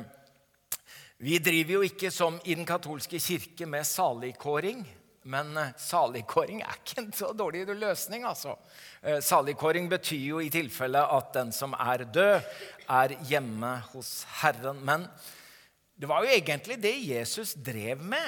vi 1.17 1.39
driver 1.43 1.79
jo 1.79 1.83
ikke 1.85 2.11
som 2.13 2.39
i 2.45 2.55
den 2.55 2.65
katolske 2.65 3.19
kirke 3.19 3.67
med 3.69 3.85
saligkåring. 3.85 4.85
Men 5.27 5.51
eh, 5.59 5.73
saligkåring 5.81 6.61
er 6.63 6.79
ikke 6.79 7.01
en 7.01 7.11
så 7.15 7.33
dårlig 7.35 7.65
løsning. 7.67 8.23
altså. 8.23 8.55
Eh, 9.01 9.19
saligkåring 9.19 9.89
betyr 9.91 10.23
jo 10.31 10.39
i 10.41 10.51
tilfelle 10.53 11.03
at 11.03 11.33
den 11.35 11.51
som 11.51 11.75
er 11.75 12.05
død, 12.07 12.53
er 12.87 13.17
hjemme 13.27 13.73
hos 13.91 14.21
Herren. 14.39 14.79
Men 14.87 15.09
det 15.97 16.09
var 16.09 16.23
jo 16.23 16.33
egentlig 16.33 16.77
det 16.81 16.93
Jesus 17.09 17.55
drev 17.57 18.03
med. 18.05 18.27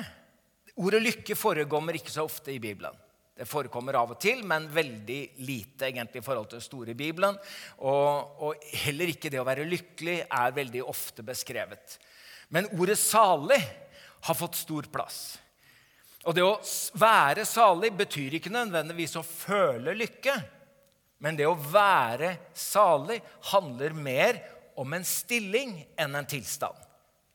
Ordet 0.80 1.04
lykke 1.04 1.36
forekommer 1.38 1.98
ikke 2.00 2.14
så 2.14 2.26
ofte 2.26 2.54
i 2.54 2.62
Bibelen. 2.62 2.96
Det 3.40 3.48
forekommer 3.48 3.96
av 3.96 4.10
og 4.12 4.20
til, 4.20 4.42
men 4.44 4.66
veldig 4.74 5.20
lite 5.48 5.88
egentlig 5.88 6.20
i 6.20 6.26
forhold 6.26 6.50
til 6.52 6.64
store 6.64 6.96
Bibelen. 6.98 7.38
Og, 7.78 8.42
og, 8.44 8.66
heller 8.82 9.14
ikke 9.14 9.32
det 9.32 9.40
å 9.40 9.46
være 9.48 9.68
lykkelig 9.70 10.18
er 10.26 10.56
veldig 10.58 10.82
ofte 10.84 11.24
beskrevet. 11.24 11.96
Men 12.50 12.68
ordet 12.76 12.98
'salig' 13.00 13.64
har 14.28 14.36
fått 14.36 14.60
stor 14.60 14.90
plass. 14.92 15.38
Og 16.28 16.36
det 16.36 16.44
å 16.44 16.60
være 17.00 17.46
salig 17.48 17.94
betyr 17.96 18.36
ikke 18.36 18.52
nødvendigvis 18.52 19.16
å 19.16 19.24
føle 19.24 19.96
lykke. 19.96 20.36
Men 21.24 21.38
det 21.40 21.48
å 21.48 21.56
være 21.56 22.36
salig 22.52 23.22
handler 23.54 23.96
mer 23.96 24.42
om 24.80 24.94
en 24.94 25.08
stilling 25.08 25.78
enn 26.00 26.16
en 26.16 26.28
tilstand. 26.28 26.76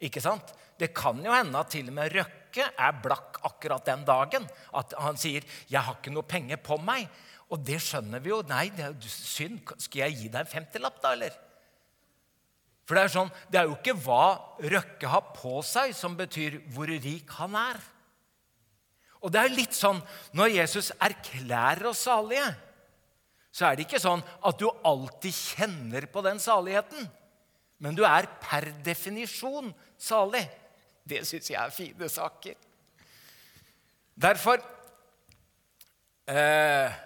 Ikke 0.02 0.22
sant? 0.22 0.54
Det 0.78 0.90
kan 0.96 1.20
jo 1.22 1.34
hende 1.34 1.60
at 1.60 1.70
til 1.70 1.88
og 1.90 1.94
med 1.94 2.10
Røkke 2.14 2.66
er 2.66 2.98
blakk 3.02 3.38
akkurat 3.46 3.86
den 3.86 4.02
dagen. 4.06 4.48
At 4.74 4.94
han 4.98 5.16
sier 5.16 5.42
'Jeg 5.68 5.80
har 5.80 5.94
ikke 5.94 6.12
noe 6.12 6.22
penger 6.22 6.56
på 6.56 6.78
meg'. 6.78 7.08
Og 7.50 7.64
det 7.64 7.80
skjønner 7.80 8.20
vi 8.20 8.30
jo. 8.30 8.42
Nei, 8.42 8.68
det 8.68 8.84
er 8.84 8.94
synd. 9.08 9.60
Skal 9.78 10.00
jeg 10.00 10.16
gi 10.16 10.28
deg 10.28 10.40
en 10.40 10.46
femtilapp, 10.46 11.00
da, 11.02 11.12
eller? 11.12 11.30
For 12.84 12.94
det 12.94 13.04
er 13.04 13.08
sånn, 13.08 13.32
det 13.48 13.60
er 13.60 13.68
jo 13.68 13.76
ikke 13.78 13.96
hva 14.04 14.24
Røkke 14.60 15.08
har 15.08 15.32
på 15.36 15.62
seg, 15.62 15.94
som 15.96 16.16
betyr 16.16 16.60
hvor 16.74 16.86
rik 16.86 17.30
han 17.38 17.54
er. 17.56 17.80
Og 19.24 19.32
det 19.32 19.40
er 19.40 19.56
litt 19.56 19.72
sånn 19.72 20.02
når 20.36 20.52
Jesus 20.58 20.90
erklærer 21.00 21.88
oss 21.88 22.04
salige, 22.04 22.50
så 23.54 23.70
er 23.70 23.76
det 23.76 23.86
ikke 23.86 24.02
sånn 24.02 24.20
at 24.20 24.58
du 24.60 24.66
alltid 24.84 25.32
kjenner 25.32 26.08
på 26.12 26.20
den 26.26 26.40
saligheten. 26.42 27.06
Men 27.82 27.96
du 27.96 28.04
er 28.06 28.28
per 28.42 28.70
definisjon 28.84 29.72
salig. 29.98 30.44
Det 31.04 31.24
syns 31.26 31.50
jeg 31.50 31.60
er 31.60 31.74
fine 31.74 32.08
saker. 32.08 32.54
Derfor 34.14 34.60
eh, 36.30 37.02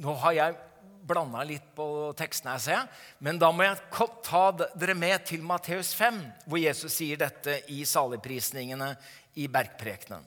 Nå 0.00 0.14
har 0.22 0.34
jeg 0.34 0.56
blanda 1.04 1.42
litt 1.46 1.66
på 1.76 1.86
tekstene, 2.16 2.56
ser 2.58 2.78
jeg. 2.78 3.00
Men 3.26 3.38
da 3.38 3.50
må 3.52 3.66
jeg 3.66 3.80
ta 4.24 4.44
dere 4.56 4.96
med 4.96 5.26
til 5.28 5.44
Matteus 5.44 5.92
5, 5.96 6.20
hvor 6.48 6.60
Jesus 6.60 6.96
sier 6.96 7.20
dette 7.20 7.60
i 7.74 7.84
saligprisningene 7.86 8.94
i 9.40 9.46
bergprekenen. 9.52 10.24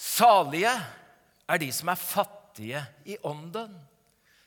Salige 0.00 0.72
er 1.50 1.60
de 1.60 1.70
som 1.74 1.90
er 1.92 2.00
fattige 2.00 2.84
i 3.04 3.18
ånden. 3.26 3.74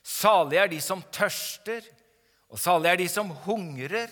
Salige 0.02 0.64
er 0.64 0.72
de 0.72 0.80
som 0.82 1.04
tørster, 1.14 1.84
og 2.54 2.60
salige 2.62 2.92
er 2.94 3.00
de 3.02 3.08
som 3.10 3.32
hungrer. 3.44 4.10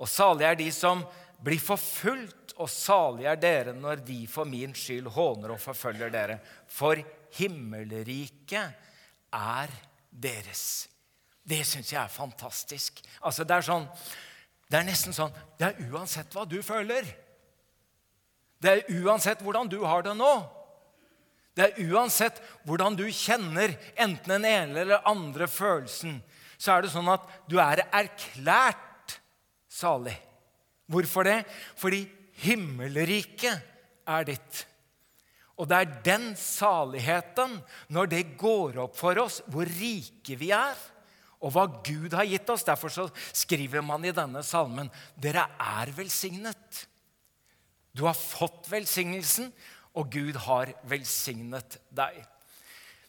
Og 0.00 0.08
salige 0.10 0.48
er 0.50 0.58
de 0.58 0.70
som 0.74 1.04
blir 1.40 1.60
forfulgt 1.62 2.56
og 2.60 2.68
salig 2.68 3.28
er 3.30 3.38
dere 3.40 3.72
når 3.76 4.02
de 4.04 4.24
for 4.28 4.48
min 4.48 4.74
skyld 4.76 5.08
håner 5.14 5.54
og 5.54 5.62
forfølger 5.62 6.10
dere. 6.12 6.40
For 6.68 7.00
himmelriket 7.38 8.74
er 9.32 9.72
deres. 10.10 10.64
Det 11.40 11.62
syns 11.64 11.92
jeg 11.94 12.02
er 12.02 12.12
fantastisk. 12.12 13.00
Altså, 13.22 13.46
det, 13.46 13.56
er 13.56 13.66
sånn, 13.66 13.86
det 14.68 14.80
er 14.80 14.86
nesten 14.86 15.16
sånn 15.16 15.32
Det 15.58 15.70
er 15.70 15.92
uansett 15.94 16.34
hva 16.34 16.44
du 16.48 16.58
føler. 16.66 17.06
Det 18.60 18.72
er 18.74 18.98
uansett 19.00 19.40
hvordan 19.46 19.70
du 19.70 19.78
har 19.86 20.04
det 20.04 20.16
nå. 20.18 20.34
Det 21.56 21.64
er 21.70 21.94
uansett 21.94 22.42
hvordan 22.68 22.98
du 22.98 23.06
kjenner 23.14 23.72
enten 23.94 24.34
den 24.34 24.46
ene 24.48 24.82
eller 24.82 25.08
andre 25.08 25.48
følelsen, 25.50 26.20
så 26.60 26.74
er 26.74 26.84
det 26.84 26.92
sånn 26.92 27.08
at 27.08 27.24
du 27.48 27.56
er 27.62 27.86
erklært 27.88 29.16
salig. 29.70 30.16
Hvorfor 30.90 31.24
det? 31.24 31.38
Fordi 31.78 32.04
Himmelriket 32.40 33.64
er 34.08 34.26
ditt. 34.28 34.64
Og 35.60 35.68
det 35.68 35.76
er 35.76 35.96
den 36.04 36.30
saligheten, 36.40 37.58
når 37.92 38.12
det 38.14 38.22
går 38.40 38.78
opp 38.86 38.96
for 38.96 39.18
oss 39.20 39.42
hvor 39.52 39.68
rike 39.68 40.38
vi 40.40 40.48
er, 40.56 40.78
og 41.40 41.52
hva 41.52 41.66
Gud 41.84 42.16
har 42.16 42.28
gitt 42.28 42.48
oss. 42.52 42.64
Derfor 42.64 42.92
så 42.92 43.06
skriver 43.36 43.84
man 43.84 44.04
i 44.04 44.14
denne 44.16 44.42
salmen 44.44 44.88
dere 45.20 45.46
er 45.60 45.92
velsignet. 45.96 46.84
Du 47.92 48.06
har 48.06 48.16
fått 48.16 48.68
velsignelsen, 48.72 49.50
og 49.96 50.12
Gud 50.12 50.36
har 50.46 50.72
velsignet 50.88 51.80
deg. 51.92 52.20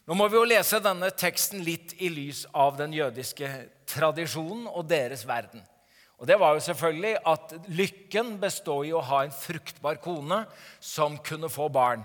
Nå 0.02 0.16
må 0.18 0.26
vi 0.26 0.34
jo 0.34 0.46
lese 0.48 0.80
denne 0.82 1.12
teksten 1.14 1.60
litt 1.62 1.92
i 2.02 2.08
lys 2.10 2.42
av 2.58 2.74
den 2.80 2.94
jødiske 2.96 3.48
tradisjonen 3.86 4.64
og 4.66 4.88
deres 4.90 5.22
verden. 5.28 5.62
Og 6.18 6.26
det 6.26 6.38
var 6.42 6.56
jo 6.56 6.64
selvfølgelig 6.64 7.20
at 7.26 7.54
lykken 7.70 8.34
består 8.42 8.84
i 8.88 8.94
å 8.94 9.02
ha 9.06 9.22
en 9.22 9.34
fruktbar 9.34 10.00
kone 10.02 10.40
som 10.82 11.18
kunne 11.22 11.50
få 11.50 11.68
barn. 11.70 12.02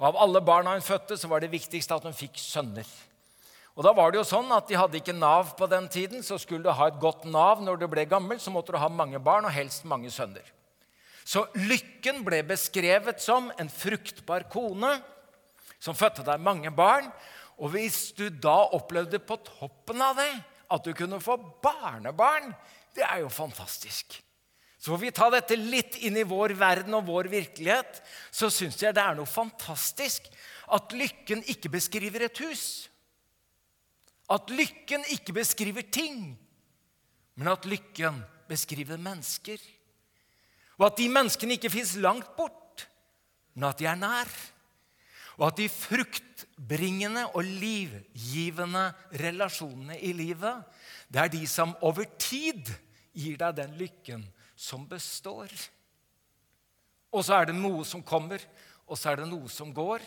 Og 0.00 0.08
Av 0.08 0.18
alle 0.24 0.40
barna 0.44 0.74
hun 0.76 0.84
fødte, 0.84 1.16
så 1.20 1.28
var 1.28 1.44
det 1.44 1.52
viktigste 1.52 1.96
at 1.96 2.08
hun 2.08 2.16
fikk 2.16 2.40
sønner. 2.40 2.88
Og 3.76 3.84
da 3.84 3.92
var 3.92 4.12
det 4.12 4.20
jo 4.20 4.26
sånn 4.28 4.52
at 4.54 4.68
De 4.68 4.76
hadde 4.78 5.00
ikke 5.00 5.16
Nav 5.16 5.52
på 5.58 5.68
den 5.68 5.88
tiden, 5.92 6.22
så 6.24 6.38
skulle 6.40 6.64
du 6.64 6.72
ha 6.72 6.88
et 6.88 7.00
godt 7.00 7.24
Nav 7.28 7.60
når 7.64 7.80
du 7.80 7.88
ble 7.92 8.06
gammel, 8.08 8.40
så 8.40 8.52
måtte 8.54 8.72
du 8.72 8.80
ha 8.80 8.88
mange 8.88 9.20
barn, 9.20 9.44
og 9.44 9.52
helst 9.52 9.84
mange 9.88 10.12
sønner. 10.14 10.44
Så 11.24 11.44
lykken 11.56 12.22
ble 12.24 12.40
beskrevet 12.46 13.20
som 13.20 13.50
en 13.60 13.68
fruktbar 13.72 14.44
kone 14.52 14.96
som 15.84 15.96
fødte 15.96 16.24
deg 16.24 16.40
mange 16.40 16.72
barn. 16.72 17.08
Og 17.62 17.70
hvis 17.74 18.10
du 18.16 18.26
da 18.28 18.56
opplevde 18.74 19.20
på 19.22 19.38
toppen 19.46 20.02
av 20.02 20.18
det 20.18 20.32
at 20.74 20.86
du 20.86 20.94
kunne 20.96 21.20
få 21.22 21.36
barnebarn, 21.62 22.52
det 22.96 23.04
er 23.06 23.22
jo 23.22 23.32
fantastisk. 23.32 24.16
Så 24.78 24.92
får 24.92 25.00
vi 25.00 25.12
ta 25.16 25.30
dette 25.32 25.56
litt 25.56 25.96
inn 26.04 26.18
i 26.20 26.26
vår 26.28 26.52
verden 26.60 26.92
og 26.98 27.06
vår 27.08 27.30
virkelighet. 27.32 28.02
Så 28.28 28.50
syns 28.52 28.82
jeg 28.82 28.92
det 28.92 29.00
er 29.00 29.16
noe 29.16 29.28
fantastisk 29.28 30.26
at 30.76 30.92
lykken 30.92 31.40
ikke 31.54 31.70
beskriver 31.72 32.26
et 32.26 32.40
hus. 32.44 32.64
At 34.28 34.52
lykken 34.52 35.06
ikke 35.12 35.36
beskriver 35.36 35.86
ting, 35.88 36.34
men 37.36 37.50
at 37.52 37.64
lykken 37.68 38.22
beskriver 38.48 39.00
mennesker. 39.00 39.60
Og 40.76 40.88
at 40.90 40.98
de 41.00 41.08
menneskene 41.12 41.56
ikke 41.56 41.72
fins 41.72 41.94
langt 42.02 42.34
bort, 42.36 42.86
men 43.54 43.68
at 43.70 43.80
de 43.80 43.88
er 43.88 43.98
nær. 44.00 44.30
Og 45.38 45.48
at 45.48 45.58
de 45.58 45.68
fruktbringende 45.70 47.26
og 47.34 47.46
livgivende 47.46 48.86
relasjonene 49.20 49.98
i 49.98 50.12
livet, 50.14 50.62
det 51.10 51.22
er 51.22 51.32
de 51.32 51.42
som 51.50 51.74
over 51.82 52.06
tid 52.18 52.70
gir 53.14 53.38
deg 53.40 53.56
den 53.58 53.74
lykken 53.78 54.26
som 54.54 54.86
består. 54.90 55.50
Og 57.14 57.22
så 57.26 57.40
er 57.40 57.50
det 57.50 57.58
noe 57.58 57.84
som 57.86 58.02
kommer, 58.06 58.42
og 58.86 58.98
så 58.98 59.12
er 59.12 59.22
det 59.22 59.30
noe 59.30 59.50
som 59.50 59.70
går, 59.74 60.02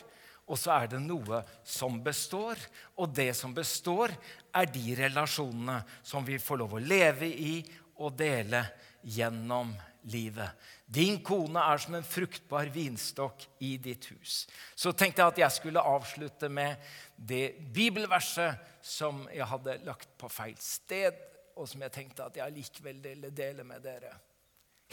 og 0.48 0.60
så 0.60 0.74
er 0.78 0.92
det 0.94 1.00
noe 1.04 1.42
som 1.68 2.00
består. 2.04 2.60
Og 2.96 3.12
det 3.16 3.34
som 3.36 3.56
består, 3.56 4.14
er 4.56 4.72
de 4.72 4.96
relasjonene 4.96 5.82
som 6.08 6.24
vi 6.28 6.40
får 6.40 6.64
lov 6.64 6.78
å 6.78 6.84
leve 6.84 7.28
i 7.28 7.60
og 7.98 8.16
dele 8.20 8.64
gjennom 9.04 9.74
livet. 10.02 10.50
Din 10.86 11.20
kone 11.24 11.60
er 11.60 11.82
som 11.82 11.98
en 11.98 12.06
fruktbar 12.06 12.70
vinstokk 12.74 13.48
i 13.66 13.76
ditt 13.82 14.10
hus. 14.14 14.46
Så 14.76 14.94
tenkte 14.94 15.22
jeg 15.22 15.34
at 15.34 15.42
jeg 15.44 15.56
skulle 15.58 15.84
avslutte 15.84 16.50
med 16.50 16.78
det 17.16 17.58
bibelverset 17.74 18.62
som 18.82 19.26
jeg 19.34 19.48
hadde 19.50 19.80
lagt 19.88 20.14
på 20.20 20.30
feil 20.32 20.56
sted, 20.62 21.18
og 21.58 21.68
som 21.68 21.82
jeg 21.84 21.96
tenkte 21.96 22.28
at 22.28 22.38
jeg 22.38 22.56
likevel 22.56 23.02
ville 23.04 23.32
dele 23.36 23.66
med 23.68 23.82
dere. 23.84 24.14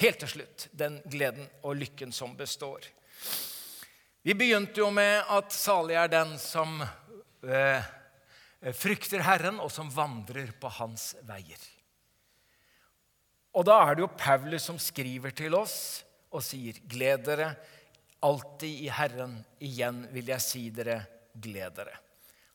Helt 0.01 0.23
til 0.25 0.33
slutt 0.33 0.69
den 0.73 0.99
gleden 1.07 1.47
og 1.63 1.77
lykken 1.79 2.13
som 2.13 2.35
består. 2.37 2.87
Vi 4.25 4.35
begynte 4.35 4.81
jo 4.81 4.89
med 4.91 5.29
at 5.31 5.53
salig 5.53 5.99
er 6.01 6.09
den 6.09 6.33
som 6.41 6.81
eh, 6.81 7.85
frykter 8.73 9.21
Herren, 9.21 9.61
og 9.61 9.69
som 9.71 9.93
vandrer 9.93 10.55
på 10.57 10.71
hans 10.81 11.13
veier. 11.29 11.61
Og 13.55 13.67
da 13.67 13.77
er 13.85 13.95
det 13.95 14.03
jo 14.05 14.11
Paulus 14.19 14.67
som 14.67 14.81
skriver 14.83 15.35
til 15.37 15.55
oss 15.55 16.03
og 16.35 16.43
sier, 16.43 16.75
'Gled 16.83 17.27
dere 17.29 17.55
alltid 18.23 18.83
i 18.87 18.89
Herren. 18.91 19.45
Igjen 19.61 20.09
vil 20.11 20.33
jeg 20.33 20.43
si 20.43 20.71
dere, 20.71 21.05
gled 21.35 21.77
dere.' 21.79 22.01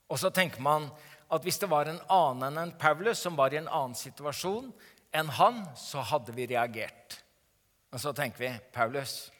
Og 0.09 0.19
så 0.19 0.29
tenker 0.33 0.61
man 0.61 0.89
at 1.29 1.45
hvis 1.45 1.59
det 1.61 1.69
var 1.69 1.87
en 1.87 2.01
annen 2.09 2.57
enn 2.57 2.77
Paulus 2.77 3.21
som 3.21 3.37
var 3.37 3.53
i 3.53 3.61
en 3.61 3.69
annen 3.69 3.95
situasjon 3.95 4.71
enn 5.13 5.29
han, 5.37 5.61
så 5.77 6.01
hadde 6.01 6.33
vi 6.33 6.49
reagert. 6.49 7.21
Og 7.93 8.01
så 8.01 8.13
tenker 8.13 8.41
vi, 8.41 8.51
Paulus, 8.73 9.31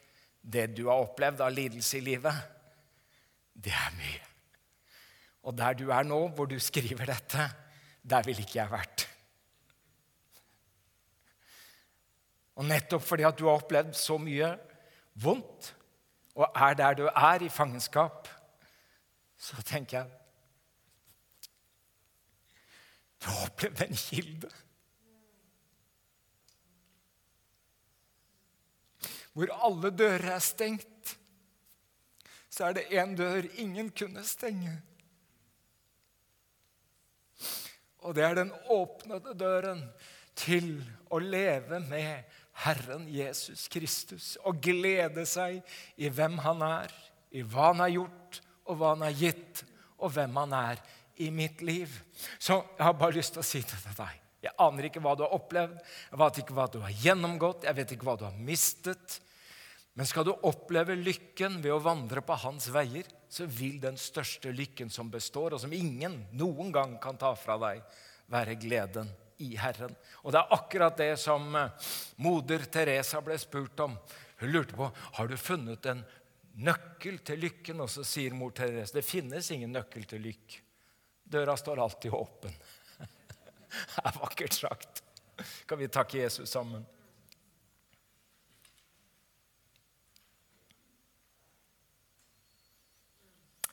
det 0.41 0.69
du 0.77 0.87
har 0.87 1.01
opplevd 1.01 1.41
av 1.41 1.53
lidelse 1.53 1.97
i 1.97 2.05
livet, 2.05 2.33
det 3.53 3.73
er 3.73 3.93
mye. 3.97 4.25
Og 5.49 5.57
der 5.57 5.73
du 5.73 5.89
er 5.89 6.05
nå, 6.05 6.27
hvor 6.37 6.47
du 6.49 6.59
skriver 6.61 7.09
dette, 7.09 7.49
der 8.05 8.25
ville 8.25 8.45
ikke 8.45 8.61
jeg 8.61 8.71
vært. 8.71 9.08
Og 12.59 12.67
nettopp 12.67 13.05
fordi 13.07 13.23
at 13.27 13.39
du 13.39 13.45
har 13.47 13.59
opplevd 13.61 13.93
så 13.95 14.17
mye 14.19 14.51
vondt, 15.23 15.73
og 16.35 16.47
er 16.55 16.75
der 16.79 16.97
du 16.99 17.05
er 17.07 17.43
i 17.43 17.51
fangenskap, 17.51 18.27
så 19.39 19.61
tenker 19.63 19.97
jeg 19.97 20.15
Du 23.19 23.27
har 23.27 23.45
opplevd 23.47 23.81
en 23.83 23.95
kilde 23.99 24.51
hvor 29.39 29.51
alle 29.63 29.91
dører 29.95 30.33
er 30.33 30.41
stengt, 30.43 31.13
så 32.49 32.65
er 32.65 32.73
det 32.75 32.89
én 32.91 33.15
dør 33.15 33.45
ingen 33.61 33.91
kunne 33.95 34.23
stenge. 34.27 34.73
Og 38.03 38.15
det 38.15 38.23
er 38.23 38.35
den 38.35 38.51
åpnede 38.67 39.37
døren 39.39 39.85
til 40.35 40.81
å 41.11 41.21
leve 41.23 41.79
med 41.87 42.23
Herren 42.65 43.07
Jesus 43.07 43.67
Kristus 43.71 44.33
og 44.47 44.59
glede 44.63 45.23
seg 45.29 45.61
i 45.99 46.09
hvem 46.11 46.39
han 46.43 46.63
er, 46.65 46.93
i 47.31 47.43
hva 47.45 47.71
han 47.71 47.83
har 47.85 47.93
gjort, 47.93 48.39
og 48.69 48.79
hva 48.79 48.93
han 48.95 49.05
har 49.07 49.15
gitt, 49.15 49.63
og 49.99 50.11
hvem 50.15 50.35
han 50.41 50.55
er 50.57 50.81
i 51.19 51.29
mitt 51.33 51.63
liv. 51.65 51.93
Så 52.39 52.59
jeg 52.77 52.85
har 52.85 52.97
bare 52.99 53.17
lyst 53.17 53.35
til 53.35 53.43
å 53.43 53.47
si 53.47 53.61
det 53.63 53.79
til 53.79 53.95
deg. 53.97 54.19
Jeg 54.39 54.55
aner 54.63 54.87
ikke 54.87 55.01
hva 55.03 55.15
du 55.19 55.25
har 55.25 55.35
opplevd, 55.35 55.79
jeg 56.11 56.19
vet 56.21 56.41
ikke 56.43 56.55
hva 56.55 56.67
du 56.71 56.77
har 56.83 56.99
gjennomgått, 57.03 57.65
jeg 57.67 57.75
vet 57.79 57.95
ikke 57.95 58.07
hva 58.07 58.15
du 58.19 58.25
har 58.27 58.37
mistet. 58.37 59.17
Men 59.99 60.07
skal 60.07 60.27
du 60.27 60.31
oppleve 60.47 60.95
lykken 60.95 61.57
ved 61.63 61.73
å 61.75 61.81
vandre 61.83 62.23
på 62.23 62.37
hans 62.45 62.69
veier, 62.71 63.07
så 63.29 63.47
vil 63.51 63.81
den 63.83 63.99
største 63.99 64.53
lykken 64.55 64.91
som 64.93 65.11
består, 65.11 65.55
og 65.55 65.63
som 65.63 65.73
ingen 65.75 66.21
noen 66.39 66.71
gang 66.75 66.95
kan 67.03 67.19
ta 67.19 67.33
fra 67.35 67.59
deg, 67.59 67.83
være 68.31 68.55
gleden 68.61 69.09
i 69.39 69.55
Herren. 69.57 69.95
Og 70.23 70.33
det 70.33 70.41
er 70.41 70.55
akkurat 70.55 70.97
det 70.99 71.13
som 71.21 71.55
eh, 71.55 71.91
moder 72.23 72.65
Teresa 72.71 73.21
ble 73.23 73.37
spurt 73.39 73.79
om. 73.85 73.95
Hun 74.39 74.51
lurte 74.51 74.75
på 74.75 74.89
har 75.17 75.27
du 75.27 75.37
funnet 75.39 75.85
en 75.91 76.03
nøkkel 76.59 77.21
til 77.23 77.39
lykken. 77.45 77.79
Og 77.83 77.91
så 77.91 78.03
sier 78.07 78.35
mor 78.35 78.51
Teresa 78.55 78.99
det 78.99 79.07
finnes 79.07 79.51
ingen 79.55 79.71
nøkkel 79.75 80.07
til 80.09 80.23
lykke. 80.27 80.63
Døra 81.29 81.55
står 81.57 81.81
alltid 81.83 82.15
åpen. 82.17 82.55
Det 82.99 84.01
er 84.01 84.15
vakkert 84.17 84.55
sagt. 84.57 85.03
Kan 85.69 85.77
vi 85.77 85.87
takke 85.93 86.23
Jesus 86.23 86.49
sammen? 86.49 86.81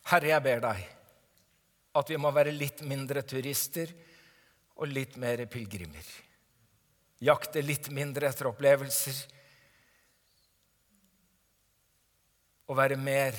Herre, 0.07 0.29
jeg 0.31 0.45
ber 0.45 0.61
deg 0.63 0.85
at 1.97 2.11
vi 2.13 2.19
må 2.21 2.31
være 2.35 2.53
litt 2.55 2.85
mindre 2.87 3.25
turister 3.27 3.91
og 4.77 4.91
litt 4.93 5.17
mer 5.21 5.43
pilegrimer. 5.51 6.07
Jakte 7.25 7.63
litt 7.65 7.89
mindre 7.95 8.29
etter 8.29 8.51
opplevelser 8.51 9.23
og 12.67 12.77
være 12.77 12.99
mer 13.01 13.39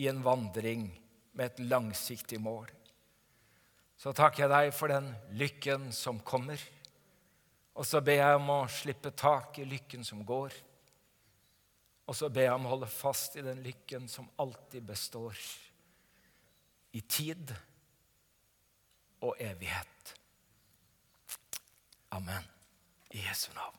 i 0.00 0.08
en 0.10 0.22
vandring 0.24 0.88
med 1.36 1.46
et 1.46 1.62
langsiktig 1.70 2.40
mål. 2.42 2.66
Så 4.00 4.14
takker 4.16 4.46
jeg 4.46 4.52
deg 4.52 4.74
for 4.74 4.90
den 4.90 5.10
lykken 5.36 5.90
som 5.92 6.22
kommer. 6.24 6.60
Og 7.76 7.86
så 7.86 8.00
ber 8.02 8.18
jeg 8.18 8.38
om 8.38 8.48
å 8.54 8.60
slippe 8.72 9.12
tak 9.12 9.60
i 9.60 9.68
lykken 9.68 10.06
som 10.08 10.24
går. 10.26 10.56
Og 12.08 12.16
så 12.16 12.30
ber 12.32 12.48
jeg 12.48 12.56
om 12.56 12.66
å 12.66 12.72
holde 12.72 12.88
fast 12.90 13.36
i 13.38 13.44
den 13.44 13.60
lykken 13.62 14.08
som 14.10 14.28
alltid 14.40 14.88
består 14.88 15.36
i 16.96 17.04
tid 17.06 17.52
og 19.20 19.36
evighet. 19.38 20.16
Amen. 22.12 22.44
I 23.14 23.18
Jesu 23.18 23.52
navn. 23.54 23.78